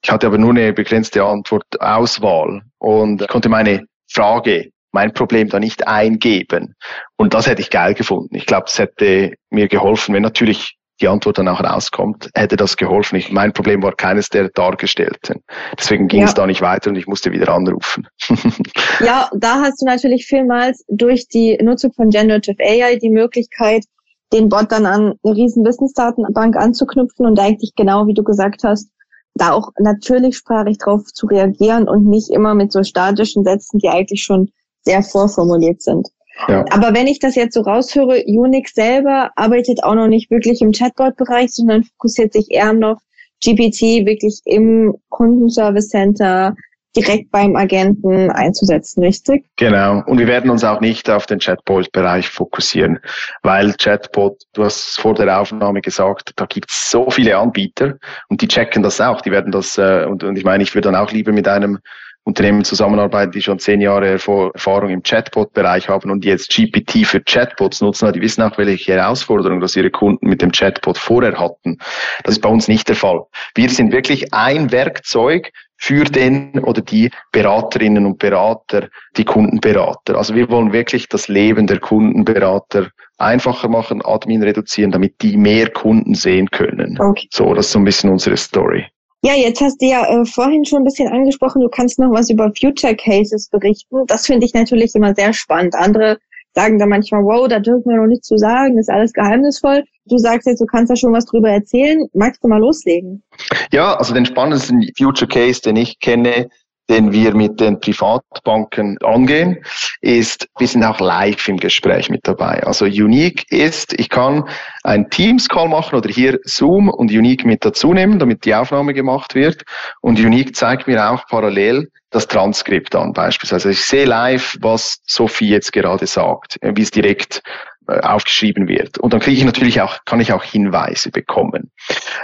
ich 0.02 0.10
hatte 0.10 0.26
aber 0.26 0.38
nur 0.38 0.50
eine 0.50 0.72
begrenzte 0.72 1.24
Antwortauswahl 1.24 2.62
und 2.78 3.26
konnte 3.28 3.48
meine 3.48 3.86
Frage 4.10 4.70
mein 4.92 5.14
Problem 5.14 5.48
da 5.48 5.58
nicht 5.58 5.88
eingeben. 5.88 6.74
Und 7.16 7.34
das 7.34 7.46
hätte 7.46 7.62
ich 7.62 7.70
geil 7.70 7.94
gefunden. 7.94 8.34
Ich 8.34 8.46
glaube, 8.46 8.66
es 8.68 8.78
hätte 8.78 9.34
mir 9.50 9.68
geholfen, 9.68 10.14
wenn 10.14 10.22
natürlich 10.22 10.76
die 11.02 11.08
Antwort 11.08 11.38
dann 11.38 11.48
auch 11.48 11.62
rauskommt, 11.62 12.30
hätte 12.34 12.56
das 12.56 12.76
geholfen. 12.76 13.16
Ich, 13.16 13.32
mein 13.32 13.52
Problem 13.52 13.82
war 13.82 13.92
keines 13.92 14.28
der 14.28 14.48
Dargestellten. 14.48 15.42
Deswegen 15.78 16.08
ging 16.08 16.20
ja. 16.20 16.26
es 16.26 16.34
da 16.34 16.46
nicht 16.46 16.62
weiter 16.62 16.90
und 16.90 16.96
ich 16.96 17.06
musste 17.06 17.32
wieder 17.32 17.52
anrufen. 17.52 18.06
ja, 19.00 19.28
da 19.34 19.60
hast 19.60 19.82
du 19.82 19.86
natürlich 19.86 20.26
vielmals 20.26 20.84
durch 20.88 21.28
die 21.28 21.58
Nutzung 21.62 21.92
von 21.92 22.10
Generative 22.10 22.62
AI 22.62 22.96
die 22.96 23.10
Möglichkeit, 23.10 23.84
den 24.32 24.48
Bot 24.48 24.70
dann 24.70 24.86
an 24.86 25.14
eine 25.22 25.36
riesen 25.36 25.64
Wissensdatenbank 25.64 26.56
anzuknüpfen 26.56 27.26
und 27.26 27.38
eigentlich 27.38 27.72
genau 27.76 28.06
wie 28.06 28.14
du 28.14 28.22
gesagt 28.22 28.62
hast, 28.64 28.88
da 29.34 29.52
auch 29.52 29.70
natürlich 29.78 30.36
sprachlich 30.36 30.78
drauf 30.78 31.04
zu 31.12 31.26
reagieren 31.26 31.88
und 31.88 32.06
nicht 32.06 32.30
immer 32.30 32.54
mit 32.54 32.72
so 32.72 32.82
statischen 32.82 33.44
Sätzen, 33.44 33.78
die 33.78 33.88
eigentlich 33.88 34.22
schon 34.22 34.50
sehr 34.82 35.02
vorformuliert 35.02 35.82
sind. 35.82 36.08
Ja. 36.48 36.64
Aber 36.70 36.94
wenn 36.94 37.06
ich 37.06 37.18
das 37.18 37.34
jetzt 37.34 37.54
so 37.54 37.60
raushöre, 37.60 38.24
Unix 38.26 38.74
selber 38.74 39.30
arbeitet 39.36 39.84
auch 39.84 39.94
noch 39.94 40.08
nicht 40.08 40.30
wirklich 40.30 40.60
im 40.60 40.72
Chatbot-Bereich, 40.72 41.52
sondern 41.52 41.84
fokussiert 41.84 42.32
sich 42.32 42.50
eher 42.50 42.72
noch 42.72 43.00
GPT 43.44 44.06
wirklich 44.06 44.40
im 44.44 44.94
Kundenservice 45.08 45.88
Center 45.88 46.54
direkt 46.94 47.30
beim 47.30 47.56
Agenten 47.56 48.30
einzusetzen, 48.30 49.02
richtig? 49.02 49.46
Genau. 49.56 50.02
Und 50.06 50.18
wir 50.18 50.26
werden 50.26 50.50
uns 50.50 50.62
auch 50.62 50.80
nicht 50.80 51.08
auf 51.08 51.26
den 51.26 51.38
Chatbot-Bereich 51.38 52.28
fokussieren, 52.28 52.98
weil 53.42 53.72
Chatbot, 53.74 54.42
du 54.52 54.64
hast 54.64 55.00
vor 55.00 55.14
der 55.14 55.40
Aufnahme 55.40 55.80
gesagt, 55.80 56.32
da 56.36 56.44
gibt 56.44 56.70
es 56.70 56.90
so 56.90 57.10
viele 57.10 57.36
Anbieter 57.38 57.96
und 58.28 58.42
die 58.42 58.48
checken 58.48 58.82
das 58.82 59.00
auch. 59.00 59.22
Die 59.22 59.30
werden 59.30 59.52
das, 59.52 59.78
äh, 59.78 60.04
und, 60.04 60.22
und 60.22 60.36
ich 60.36 60.44
meine, 60.44 60.62
ich 60.62 60.74
würde 60.74 60.90
dann 60.90 60.96
auch 60.96 61.12
lieber 61.12 61.32
mit 61.32 61.48
einem 61.48 61.78
Unternehmen 62.24 62.64
zusammenarbeiten, 62.64 63.32
die 63.32 63.42
schon 63.42 63.58
zehn 63.58 63.80
Jahre 63.80 64.08
Erfahrung 64.08 64.90
im 64.90 65.02
Chatbot-Bereich 65.02 65.88
haben 65.88 66.10
und 66.10 66.24
jetzt 66.24 66.50
GPT 66.50 67.04
für 67.04 67.20
Chatbots 67.20 67.80
nutzen, 67.80 68.12
die 68.12 68.20
wissen 68.20 68.42
auch, 68.42 68.56
welche 68.58 68.92
Herausforderungen 68.92 69.60
das 69.60 69.74
ihre 69.74 69.90
Kunden 69.90 70.28
mit 70.28 70.40
dem 70.40 70.52
Chatbot 70.52 70.98
vorher 70.98 71.38
hatten. 71.38 71.78
Das 72.22 72.34
ist 72.34 72.40
bei 72.40 72.48
uns 72.48 72.68
nicht 72.68 72.88
der 72.88 72.96
Fall. 72.96 73.24
Wir 73.54 73.68
sind 73.70 73.92
wirklich 73.92 74.32
ein 74.32 74.70
Werkzeug 74.70 75.50
für 75.76 76.04
den 76.04 76.60
oder 76.60 76.80
die 76.80 77.10
Beraterinnen 77.32 78.06
und 78.06 78.20
Berater, 78.20 78.88
die 79.16 79.24
Kundenberater. 79.24 80.16
Also 80.16 80.36
wir 80.36 80.48
wollen 80.48 80.72
wirklich 80.72 81.08
das 81.08 81.26
Leben 81.26 81.66
der 81.66 81.80
Kundenberater 81.80 82.90
einfacher 83.18 83.68
machen, 83.68 84.00
Admin 84.04 84.44
reduzieren, 84.44 84.92
damit 84.92 85.20
die 85.22 85.36
mehr 85.36 85.70
Kunden 85.70 86.14
sehen 86.14 86.48
können. 86.52 87.00
Okay. 87.00 87.26
So, 87.32 87.52
das 87.54 87.66
ist 87.66 87.72
so 87.72 87.80
ein 87.80 87.84
bisschen 87.84 88.10
unsere 88.10 88.36
Story. 88.36 88.86
Ja, 89.24 89.34
jetzt 89.34 89.60
hast 89.60 89.80
du 89.80 89.86
ja 89.86 90.04
äh, 90.04 90.24
vorhin 90.24 90.64
schon 90.64 90.80
ein 90.80 90.84
bisschen 90.84 91.08
angesprochen, 91.08 91.60
du 91.60 91.68
kannst 91.68 91.98
noch 91.98 92.10
was 92.10 92.28
über 92.28 92.50
Future 92.58 92.96
Cases 92.96 93.48
berichten. 93.48 94.04
Das 94.08 94.26
finde 94.26 94.46
ich 94.46 94.52
natürlich 94.52 94.94
immer 94.94 95.14
sehr 95.14 95.32
spannend. 95.32 95.76
Andere 95.76 96.18
sagen 96.54 96.78
da 96.78 96.86
manchmal, 96.86 97.22
wow, 97.22 97.46
da 97.48 97.60
dürfen 97.60 97.88
wir 97.88 97.96
noch 97.96 98.08
nichts 98.08 98.26
zu 98.26 98.36
sagen, 98.36 98.78
ist 98.78 98.90
alles 98.90 99.12
geheimnisvoll. 99.12 99.84
Du 100.06 100.18
sagst 100.18 100.46
jetzt, 100.48 100.60
du 100.60 100.66
kannst 100.66 100.90
da 100.90 100.96
schon 100.96 101.12
was 101.12 101.24
drüber 101.26 101.50
erzählen. 101.50 102.04
Magst 102.14 102.42
du 102.42 102.48
mal 102.48 102.58
loslegen? 102.58 103.22
Ja, 103.70 103.94
also 103.94 104.12
den 104.12 104.26
spannendsten 104.26 104.90
Future 104.98 105.28
Case, 105.28 105.62
den 105.62 105.76
ich 105.76 106.00
kenne, 106.00 106.48
den 106.90 107.12
wir 107.12 107.34
mit 107.34 107.60
den 107.60 107.80
Privatbanken 107.80 108.98
angehen, 109.02 109.64
ist, 110.00 110.48
wir 110.58 110.66
sind 110.66 110.84
auch 110.84 111.00
live 111.00 111.48
im 111.48 111.56
Gespräch 111.56 112.10
mit 112.10 112.26
dabei. 112.26 112.62
Also 112.64 112.84
Unique 112.84 113.50
ist, 113.50 113.98
ich 113.98 114.08
kann 114.08 114.48
ein 114.82 115.08
Teams-Call 115.10 115.68
machen 115.68 115.96
oder 115.96 116.10
hier 116.10 116.38
Zoom 116.44 116.88
und 116.88 117.10
Unique 117.10 117.44
mit 117.44 117.64
dazu 117.64 117.94
nehmen, 117.94 118.18
damit 118.18 118.44
die 118.44 118.54
Aufnahme 118.54 118.94
gemacht 118.94 119.34
wird. 119.34 119.62
Und 120.00 120.18
Unique 120.18 120.54
zeigt 120.56 120.86
mir 120.86 121.10
auch 121.10 121.26
parallel 121.26 121.88
das 122.10 122.28
Transkript 122.28 122.94
an 122.94 123.12
beispielsweise. 123.12 123.68
Also 123.68 123.80
ich 123.80 123.86
sehe 123.86 124.04
live, 124.04 124.56
was 124.60 124.98
Sophie 125.06 125.48
jetzt 125.48 125.72
gerade 125.72 126.06
sagt, 126.06 126.58
wie 126.62 126.82
es 126.82 126.90
direkt 126.90 127.42
äh, 127.88 128.00
aufgeschrieben 128.00 128.68
wird. 128.68 128.98
Und 128.98 129.12
dann 129.12 129.20
kriege 129.20 129.36
ich 129.36 129.44
natürlich 129.44 129.80
auch, 129.80 129.98
kann 130.04 130.20
ich 130.20 130.32
auch 130.32 130.44
Hinweise 130.44 131.10
bekommen. 131.10 131.70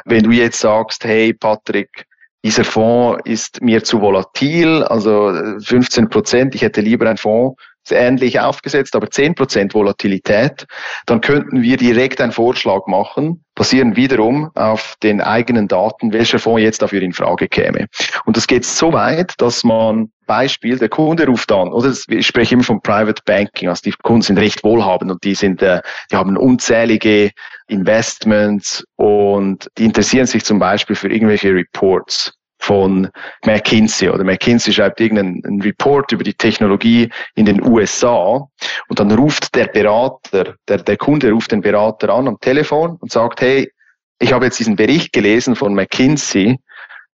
Wenn 0.04 0.24
du 0.24 0.30
jetzt 0.30 0.60
sagst, 0.60 1.04
hey 1.04 1.32
Patrick, 1.32 2.06
dieser 2.44 2.64
Fonds 2.64 3.20
ist 3.24 3.62
mir 3.62 3.82
zu 3.82 4.00
volatil, 4.00 4.84
also 4.84 5.32
15 5.60 6.08
Prozent, 6.08 6.54
ich 6.54 6.62
hätte 6.62 6.80
lieber 6.80 7.08
einen 7.08 7.18
Fonds 7.18 7.60
ähnlich 7.90 8.38
aufgesetzt, 8.40 8.94
aber 8.94 9.10
10 9.10 9.34
Prozent 9.34 9.74
Volatilität, 9.74 10.66
dann 11.06 11.20
könnten 11.20 11.62
wir 11.62 11.76
direkt 11.76 12.20
einen 12.20 12.32
Vorschlag 12.32 12.86
machen, 12.86 13.44
basieren 13.54 13.96
wiederum 13.96 14.50
auf 14.54 14.96
den 15.02 15.20
eigenen 15.20 15.68
Daten, 15.68 16.12
welcher 16.12 16.38
Fonds 16.38 16.62
jetzt 16.62 16.82
dafür 16.82 17.02
in 17.02 17.12
Frage 17.12 17.48
käme. 17.48 17.86
Und 18.24 18.36
das 18.36 18.46
geht 18.46 18.64
so 18.64 18.92
weit, 18.92 19.34
dass 19.38 19.64
man 19.64 20.10
Beispiel, 20.26 20.78
der 20.78 20.90
Kunde 20.90 21.26
ruft 21.26 21.50
an, 21.50 21.72
oder? 21.72 21.92
Ich 22.08 22.26
spreche 22.26 22.54
immer 22.54 22.64
von 22.64 22.82
Private 22.82 23.22
Banking, 23.24 23.68
also 23.68 23.82
die 23.82 23.92
Kunden 24.02 24.22
sind 24.22 24.38
recht 24.38 24.62
wohlhabend 24.62 25.10
und 25.10 25.24
die 25.24 25.34
sind, 25.34 25.62
äh, 25.62 25.80
die 26.12 26.16
haben 26.16 26.36
unzählige 26.36 27.30
Investments 27.68 28.84
und 28.96 29.68
die 29.78 29.84
interessieren 29.84 30.26
sich 30.26 30.44
zum 30.44 30.58
Beispiel 30.58 30.96
für 30.96 31.10
irgendwelche 31.10 31.54
Reports 31.54 32.32
von 32.60 33.08
McKinsey 33.46 34.08
oder 34.08 34.24
McKinsey 34.24 34.72
schreibt 34.72 35.00
irgendeinen 35.00 35.62
Report 35.62 36.10
über 36.12 36.24
die 36.24 36.34
Technologie 36.34 37.08
in 37.34 37.46
den 37.46 37.62
USA 37.62 38.46
und 38.88 38.98
dann 38.98 39.12
ruft 39.12 39.54
der 39.54 39.66
Berater, 39.66 40.56
der, 40.66 40.78
der 40.78 40.96
Kunde 40.96 41.30
ruft 41.30 41.52
den 41.52 41.60
Berater 41.60 42.12
an 42.12 42.28
am 42.28 42.38
Telefon 42.40 42.96
und 43.00 43.12
sagt, 43.12 43.40
hey, 43.40 43.70
ich 44.18 44.32
habe 44.32 44.46
jetzt 44.46 44.58
diesen 44.58 44.76
Bericht 44.76 45.12
gelesen 45.12 45.54
von 45.54 45.74
McKinsey 45.74 46.58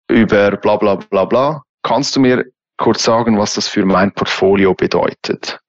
über 0.10 0.58
bla 0.58 0.76
bla 0.76 0.96
bla 0.96 1.26
bla. 1.26 1.64
Kannst 1.84 2.16
du 2.16 2.20
mir 2.20 2.46
kurz 2.78 3.04
sagen, 3.04 3.38
was 3.38 3.54
das 3.54 3.68
für 3.68 3.86
mein 3.86 4.12
Portfolio 4.12 4.74
bedeutet? 4.74 5.60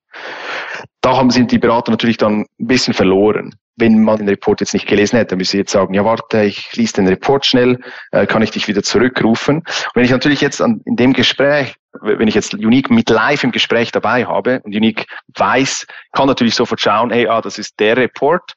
Da 1.01 1.17
haben 1.17 1.31
sind 1.31 1.53
die 1.53 1.59
Berater 1.59 1.93
natürlich 1.93 2.17
dann 2.17 2.41
ein 2.41 2.67
bisschen 2.67 2.95
verloren 2.95 3.55
wenn 3.81 4.03
man 4.03 4.19
den 4.19 4.29
Report 4.29 4.61
jetzt 4.61 4.75
nicht 4.75 4.87
gelesen 4.87 5.17
hätte, 5.17 5.31
dann 5.31 5.39
müsste 5.39 5.57
ich 5.57 5.61
jetzt 5.61 5.73
sagen, 5.73 5.95
ja 5.95 6.05
warte, 6.05 6.43
ich 6.43 6.75
lese 6.77 6.95
den 6.95 7.09
Report 7.09 7.45
schnell, 7.45 7.81
äh, 8.13 8.27
kann 8.27 8.43
ich 8.43 8.51
dich 8.51 8.69
wieder 8.69 8.83
zurückrufen. 8.83 9.59
Und 9.59 9.91
wenn 9.95 10.05
ich 10.05 10.11
natürlich 10.11 10.41
jetzt 10.41 10.61
an, 10.61 10.81
in 10.85 10.97
dem 10.97 11.13
Gespräch, 11.13 11.75
wenn 12.03 12.29
ich 12.29 12.35
jetzt 12.35 12.55
Unique 12.55 12.91
mit 12.91 13.11
live 13.11 13.43
im 13.43 13.53
Gespräch 13.53 13.91
dabei 13.93 14.27
habe 14.27 14.61
und 14.61 14.75
Unique 14.75 15.07
weiß, 15.37 15.87
kann 16.13 16.29
natürlich 16.29 16.55
sofort 16.55 16.81
schauen, 16.81 17.11
hey, 17.11 17.27
ah, 17.27 17.41
das 17.41 17.59
ist 17.59 17.81
der 17.81 17.97
Report 17.97 18.55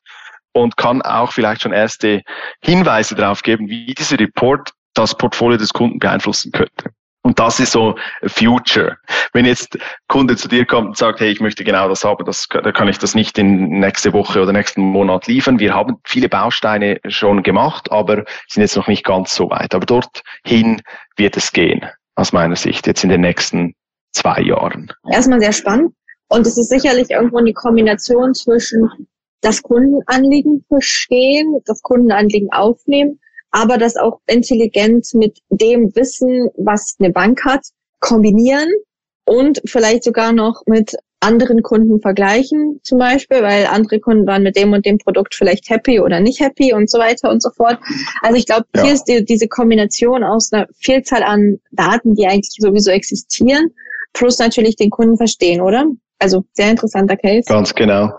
und 0.53 0.77
kann 0.77 1.01
auch 1.01 1.31
vielleicht 1.31 1.63
schon 1.63 1.73
erste 1.73 2.21
Hinweise 2.61 3.15
darauf 3.15 3.41
geben, 3.41 3.67
wie 3.69 3.93
dieser 3.93 4.19
Report 4.19 4.71
das 4.93 5.17
Portfolio 5.17 5.57
des 5.57 5.73
Kunden 5.73 5.99
beeinflussen 5.99 6.51
könnte. 6.51 6.91
Und 7.23 7.39
das 7.39 7.59
ist 7.61 7.71
so 7.71 7.95
Future. 8.25 8.97
Wenn 9.31 9.45
jetzt 9.45 9.77
Kunde 10.09 10.35
zu 10.35 10.49
dir 10.49 10.65
kommt 10.65 10.87
und 10.87 10.97
sagt, 10.97 11.21
hey, 11.21 11.31
ich 11.31 11.39
möchte 11.39 11.63
genau 11.63 11.87
das 11.87 12.03
haben, 12.03 12.25
das, 12.25 12.47
da 12.49 12.71
kann 12.73 12.89
ich 12.89 12.99
das 12.99 13.15
nicht 13.15 13.37
in 13.37 13.79
nächste 13.79 14.11
Woche 14.11 14.41
oder 14.41 14.51
nächsten 14.51 14.81
Monat 14.81 15.27
liefern. 15.27 15.57
Wir 15.57 15.73
haben 15.73 15.95
viele 16.03 16.27
Bausteine 16.27 16.99
schon 17.07 17.41
gemacht, 17.41 17.91
aber 17.91 18.25
sind 18.49 18.61
jetzt 18.61 18.75
noch 18.75 18.87
nicht 18.87 19.05
ganz 19.05 19.33
so 19.33 19.49
weit. 19.49 19.73
Aber 19.73 19.85
dorthin 19.85 20.81
wird 21.15 21.37
es 21.37 21.53
gehen, 21.53 21.85
aus 22.15 22.33
meiner 22.33 22.57
Sicht, 22.57 22.87
jetzt 22.87 23.05
in 23.05 23.09
den 23.09 23.21
nächsten 23.21 23.73
zwei 24.11 24.41
Jahren. 24.41 24.91
Erstmal 25.09 25.39
sehr 25.39 25.53
spannend. 25.53 25.93
Und 26.27 26.45
es 26.45 26.57
ist 26.57 26.69
sicherlich 26.69 27.09
irgendwo 27.09 27.37
eine 27.37 27.53
Kombination 27.53 28.33
zwischen 28.33 29.07
das 29.39 29.61
Kundenanliegen 29.61 30.65
verstehen, 30.67 31.61
das 31.65 31.81
Kundenanliegen 31.81 32.51
aufnehmen 32.51 33.19
aber 33.53 33.77
das 33.77 33.95
auch 33.95 34.19
intelligent 34.25 35.07
mit 35.13 35.37
dem 35.49 35.95
Wissen, 35.95 36.49
was 36.57 36.95
eine 36.99 37.11
Bank 37.11 37.45
hat, 37.45 37.61
kombinieren 37.99 38.67
und 39.25 39.61
vielleicht 39.65 40.03
sogar 40.03 40.33
noch 40.33 40.63
mit 40.65 40.95
anderen 41.19 41.61
Kunden 41.61 42.01
vergleichen, 42.01 42.81
zum 42.83 42.97
Beispiel, 42.97 43.41
weil 43.43 43.67
andere 43.67 43.99
Kunden 43.99 44.27
waren 44.27 44.43
mit 44.43 44.57
dem 44.57 44.73
und 44.73 44.85
dem 44.85 44.97
Produkt 44.97 45.35
vielleicht 45.35 45.69
happy 45.69 46.01
oder 46.01 46.19
nicht 46.19 46.41
happy 46.41 46.73
und 46.73 46.89
so 46.89 46.97
weiter 46.97 47.29
und 47.29 47.41
so 47.41 47.49
fort. 47.51 47.79
Also 48.21 48.37
ich 48.37 48.45
glaube, 48.45 48.65
ja. 48.75 48.83
hier 48.83 48.93
ist 48.93 49.05
die, 49.05 49.23
diese 49.23 49.47
Kombination 49.47 50.23
aus 50.23 50.51
einer 50.51 50.67
Vielzahl 50.79 51.23
an 51.23 51.59
Daten, 51.71 52.15
die 52.15 52.25
eigentlich 52.25 52.49
sowieso 52.57 52.91
existieren, 52.91 53.69
plus 54.13 54.39
natürlich 54.39 54.75
den 54.75 54.89
Kunden 54.89 55.15
verstehen, 55.15 55.61
oder? 55.61 55.85
Also 56.23 56.45
sehr 56.53 56.71
interessanter 56.71 57.17
Case. 57.17 57.43
Ganz 57.49 57.75
genau. 57.75 58.13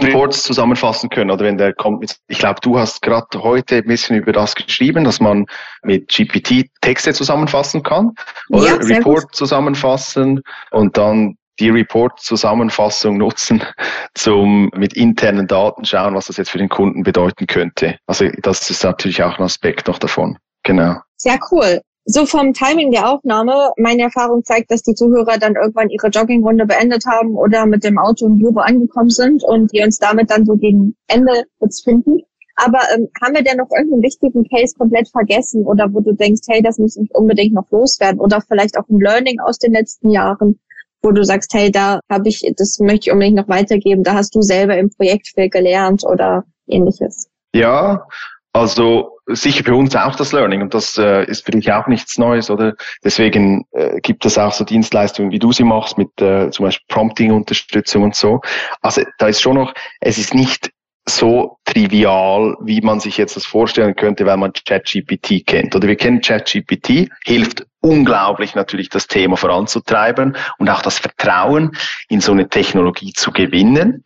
Reports 0.00 0.42
zusammenfassen 0.42 1.08
können 1.08 1.30
oder 1.30 1.46
wenn 1.46 1.56
der 1.56 1.72
kommt 1.72 2.00
mit, 2.00 2.16
ich 2.28 2.38
glaube, 2.38 2.60
du 2.60 2.78
hast 2.78 3.00
gerade 3.00 3.42
heute 3.42 3.76
ein 3.76 3.86
bisschen 3.86 4.16
über 4.16 4.32
das 4.32 4.54
geschrieben, 4.54 5.04
dass 5.04 5.20
man 5.20 5.46
mit 5.82 6.08
GPT 6.08 6.66
Texte 6.82 7.14
zusammenfassen 7.14 7.82
kann 7.82 8.12
oder 8.50 8.66
ja, 8.66 8.74
Report 8.74 9.22
gut. 9.22 9.34
zusammenfassen 9.34 10.42
und 10.70 10.98
dann 10.98 11.38
die 11.58 11.70
Report-Zusammenfassung 11.70 13.16
nutzen, 13.16 13.64
zum 14.14 14.70
mit 14.74 14.92
internen 14.92 15.46
Daten 15.46 15.86
schauen, 15.86 16.14
was 16.14 16.26
das 16.26 16.36
jetzt 16.36 16.50
für 16.50 16.58
den 16.58 16.68
Kunden 16.68 17.02
bedeuten 17.02 17.46
könnte. 17.46 17.98
Also 18.06 18.28
das 18.42 18.68
ist 18.68 18.84
natürlich 18.84 19.22
auch 19.22 19.38
ein 19.38 19.44
Aspekt 19.44 19.88
noch 19.88 19.98
davon. 19.98 20.36
Genau. 20.62 20.96
Sehr 21.16 21.38
cool. 21.50 21.80
So 22.08 22.24
vom 22.24 22.52
Timing 22.52 22.92
der 22.92 23.10
Aufnahme, 23.10 23.72
meine 23.76 24.02
Erfahrung 24.02 24.44
zeigt, 24.44 24.70
dass 24.70 24.82
die 24.82 24.94
Zuhörer 24.94 25.38
dann 25.38 25.56
irgendwann 25.56 25.90
ihre 25.90 26.06
Joggingrunde 26.06 26.64
beendet 26.64 27.04
haben 27.04 27.34
oder 27.34 27.66
mit 27.66 27.82
dem 27.82 27.98
Auto 27.98 28.26
im 28.26 28.38
Büro 28.38 28.60
angekommen 28.60 29.10
sind 29.10 29.42
und 29.42 29.72
wir 29.72 29.84
uns 29.84 29.98
damit 29.98 30.30
dann 30.30 30.46
so 30.46 30.54
gegen 30.54 30.94
Ende 31.08 31.44
jetzt 31.60 31.82
finden. 31.82 32.20
Aber 32.54 32.78
ähm, 32.94 33.08
haben 33.20 33.34
wir 33.34 33.42
denn 33.42 33.56
noch 33.56 33.70
irgendeinen 33.70 34.04
wichtigen 34.04 34.48
Case 34.48 34.76
komplett 34.78 35.08
vergessen 35.08 35.66
oder 35.66 35.92
wo 35.92 36.00
du 36.00 36.12
denkst, 36.12 36.42
hey, 36.48 36.62
das 36.62 36.78
muss 36.78 36.94
nicht 36.94 37.12
unbedingt 37.12 37.54
noch 37.54 37.68
loswerden 37.72 38.20
oder 38.20 38.40
vielleicht 38.40 38.78
auch 38.78 38.88
ein 38.88 39.00
Learning 39.00 39.40
aus 39.40 39.58
den 39.58 39.72
letzten 39.72 40.10
Jahren, 40.10 40.60
wo 41.02 41.10
du 41.10 41.24
sagst, 41.24 41.52
hey, 41.54 41.72
da 41.72 41.98
habe 42.08 42.28
ich, 42.28 42.48
das 42.56 42.78
möchte 42.78 43.08
ich 43.08 43.12
unbedingt 43.12 43.36
noch 43.36 43.48
weitergeben, 43.48 44.04
da 44.04 44.14
hast 44.14 44.32
du 44.36 44.42
selber 44.42 44.78
im 44.78 44.90
Projekt 44.90 45.32
viel 45.34 45.50
gelernt 45.50 46.04
oder 46.04 46.44
ähnliches? 46.68 47.28
Ja, 47.52 48.06
also 48.52 49.15
sicher 49.26 49.64
für 49.64 49.74
uns 49.74 49.94
auch 49.96 50.14
das 50.14 50.32
Learning 50.32 50.62
und 50.62 50.74
das 50.74 50.96
äh, 50.98 51.24
ist 51.24 51.44
für 51.44 51.52
dich 51.52 51.72
auch 51.72 51.86
nichts 51.86 52.18
Neues, 52.18 52.50
oder? 52.50 52.74
Deswegen 53.04 53.66
äh, 53.72 54.00
gibt 54.00 54.24
es 54.24 54.38
auch 54.38 54.52
so 54.52 54.64
Dienstleistungen, 54.64 55.32
wie 55.32 55.38
du 55.38 55.52
sie 55.52 55.64
machst, 55.64 55.98
mit 55.98 56.20
äh, 56.20 56.50
zum 56.50 56.66
Beispiel 56.66 56.86
Prompting-Unterstützung 56.88 58.04
und 58.04 58.14
so. 58.14 58.40
Also 58.82 59.02
da 59.18 59.26
ist 59.28 59.40
schon 59.40 59.56
noch, 59.56 59.74
es 60.00 60.18
ist 60.18 60.34
nicht 60.34 60.70
so 61.08 61.58
trivial, 61.64 62.56
wie 62.62 62.80
man 62.80 62.98
sich 62.98 63.16
jetzt 63.16 63.36
das 63.36 63.46
vorstellen 63.46 63.94
könnte, 63.94 64.26
weil 64.26 64.36
man 64.36 64.52
ChatGPT 64.52 65.46
kennt. 65.46 65.74
Oder 65.76 65.86
wir 65.86 65.96
kennen 65.96 66.20
ChatGPT, 66.20 67.08
hilft 67.24 67.64
unglaublich 67.80 68.56
natürlich 68.56 68.88
das 68.88 69.06
Thema 69.06 69.36
voranzutreiben 69.36 70.36
und 70.58 70.68
auch 70.68 70.82
das 70.82 70.98
Vertrauen 70.98 71.76
in 72.08 72.20
so 72.20 72.32
eine 72.32 72.48
Technologie 72.48 73.12
zu 73.12 73.30
gewinnen 73.30 74.02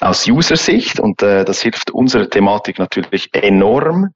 aus 0.00 0.28
User-Sicht 0.28 1.00
und 1.00 1.22
äh, 1.22 1.44
das 1.44 1.62
hilft 1.62 1.90
unserer 1.90 2.28
Thematik 2.28 2.78
natürlich 2.78 3.30
enorm, 3.32 4.10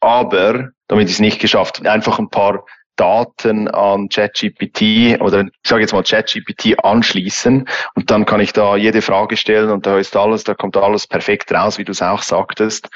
aber 0.00 0.70
damit 0.88 1.06
ist 1.06 1.14
es 1.14 1.20
nicht 1.20 1.40
geschafft, 1.40 1.86
einfach 1.86 2.18
ein 2.18 2.30
paar 2.30 2.64
Daten 3.00 3.68
an 3.68 4.10
ChatGPT 4.10 5.20
oder 5.22 5.40
ich 5.40 5.50
sage 5.66 5.80
jetzt 5.80 5.92
mal 5.92 6.02
ChatGPT 6.02 6.84
anschließen 6.84 7.66
und 7.94 8.10
dann 8.10 8.26
kann 8.26 8.40
ich 8.40 8.52
da 8.52 8.76
jede 8.76 9.00
Frage 9.00 9.38
stellen 9.38 9.70
und 9.70 9.86
da 9.86 9.98
ist 9.98 10.14
alles, 10.16 10.44
da 10.44 10.54
kommt 10.54 10.76
alles 10.76 11.06
perfekt 11.06 11.50
raus, 11.50 11.78
wie 11.78 11.84
du 11.84 11.92
es 11.92 12.02
auch 12.02 12.20
sagtest. 12.20 12.90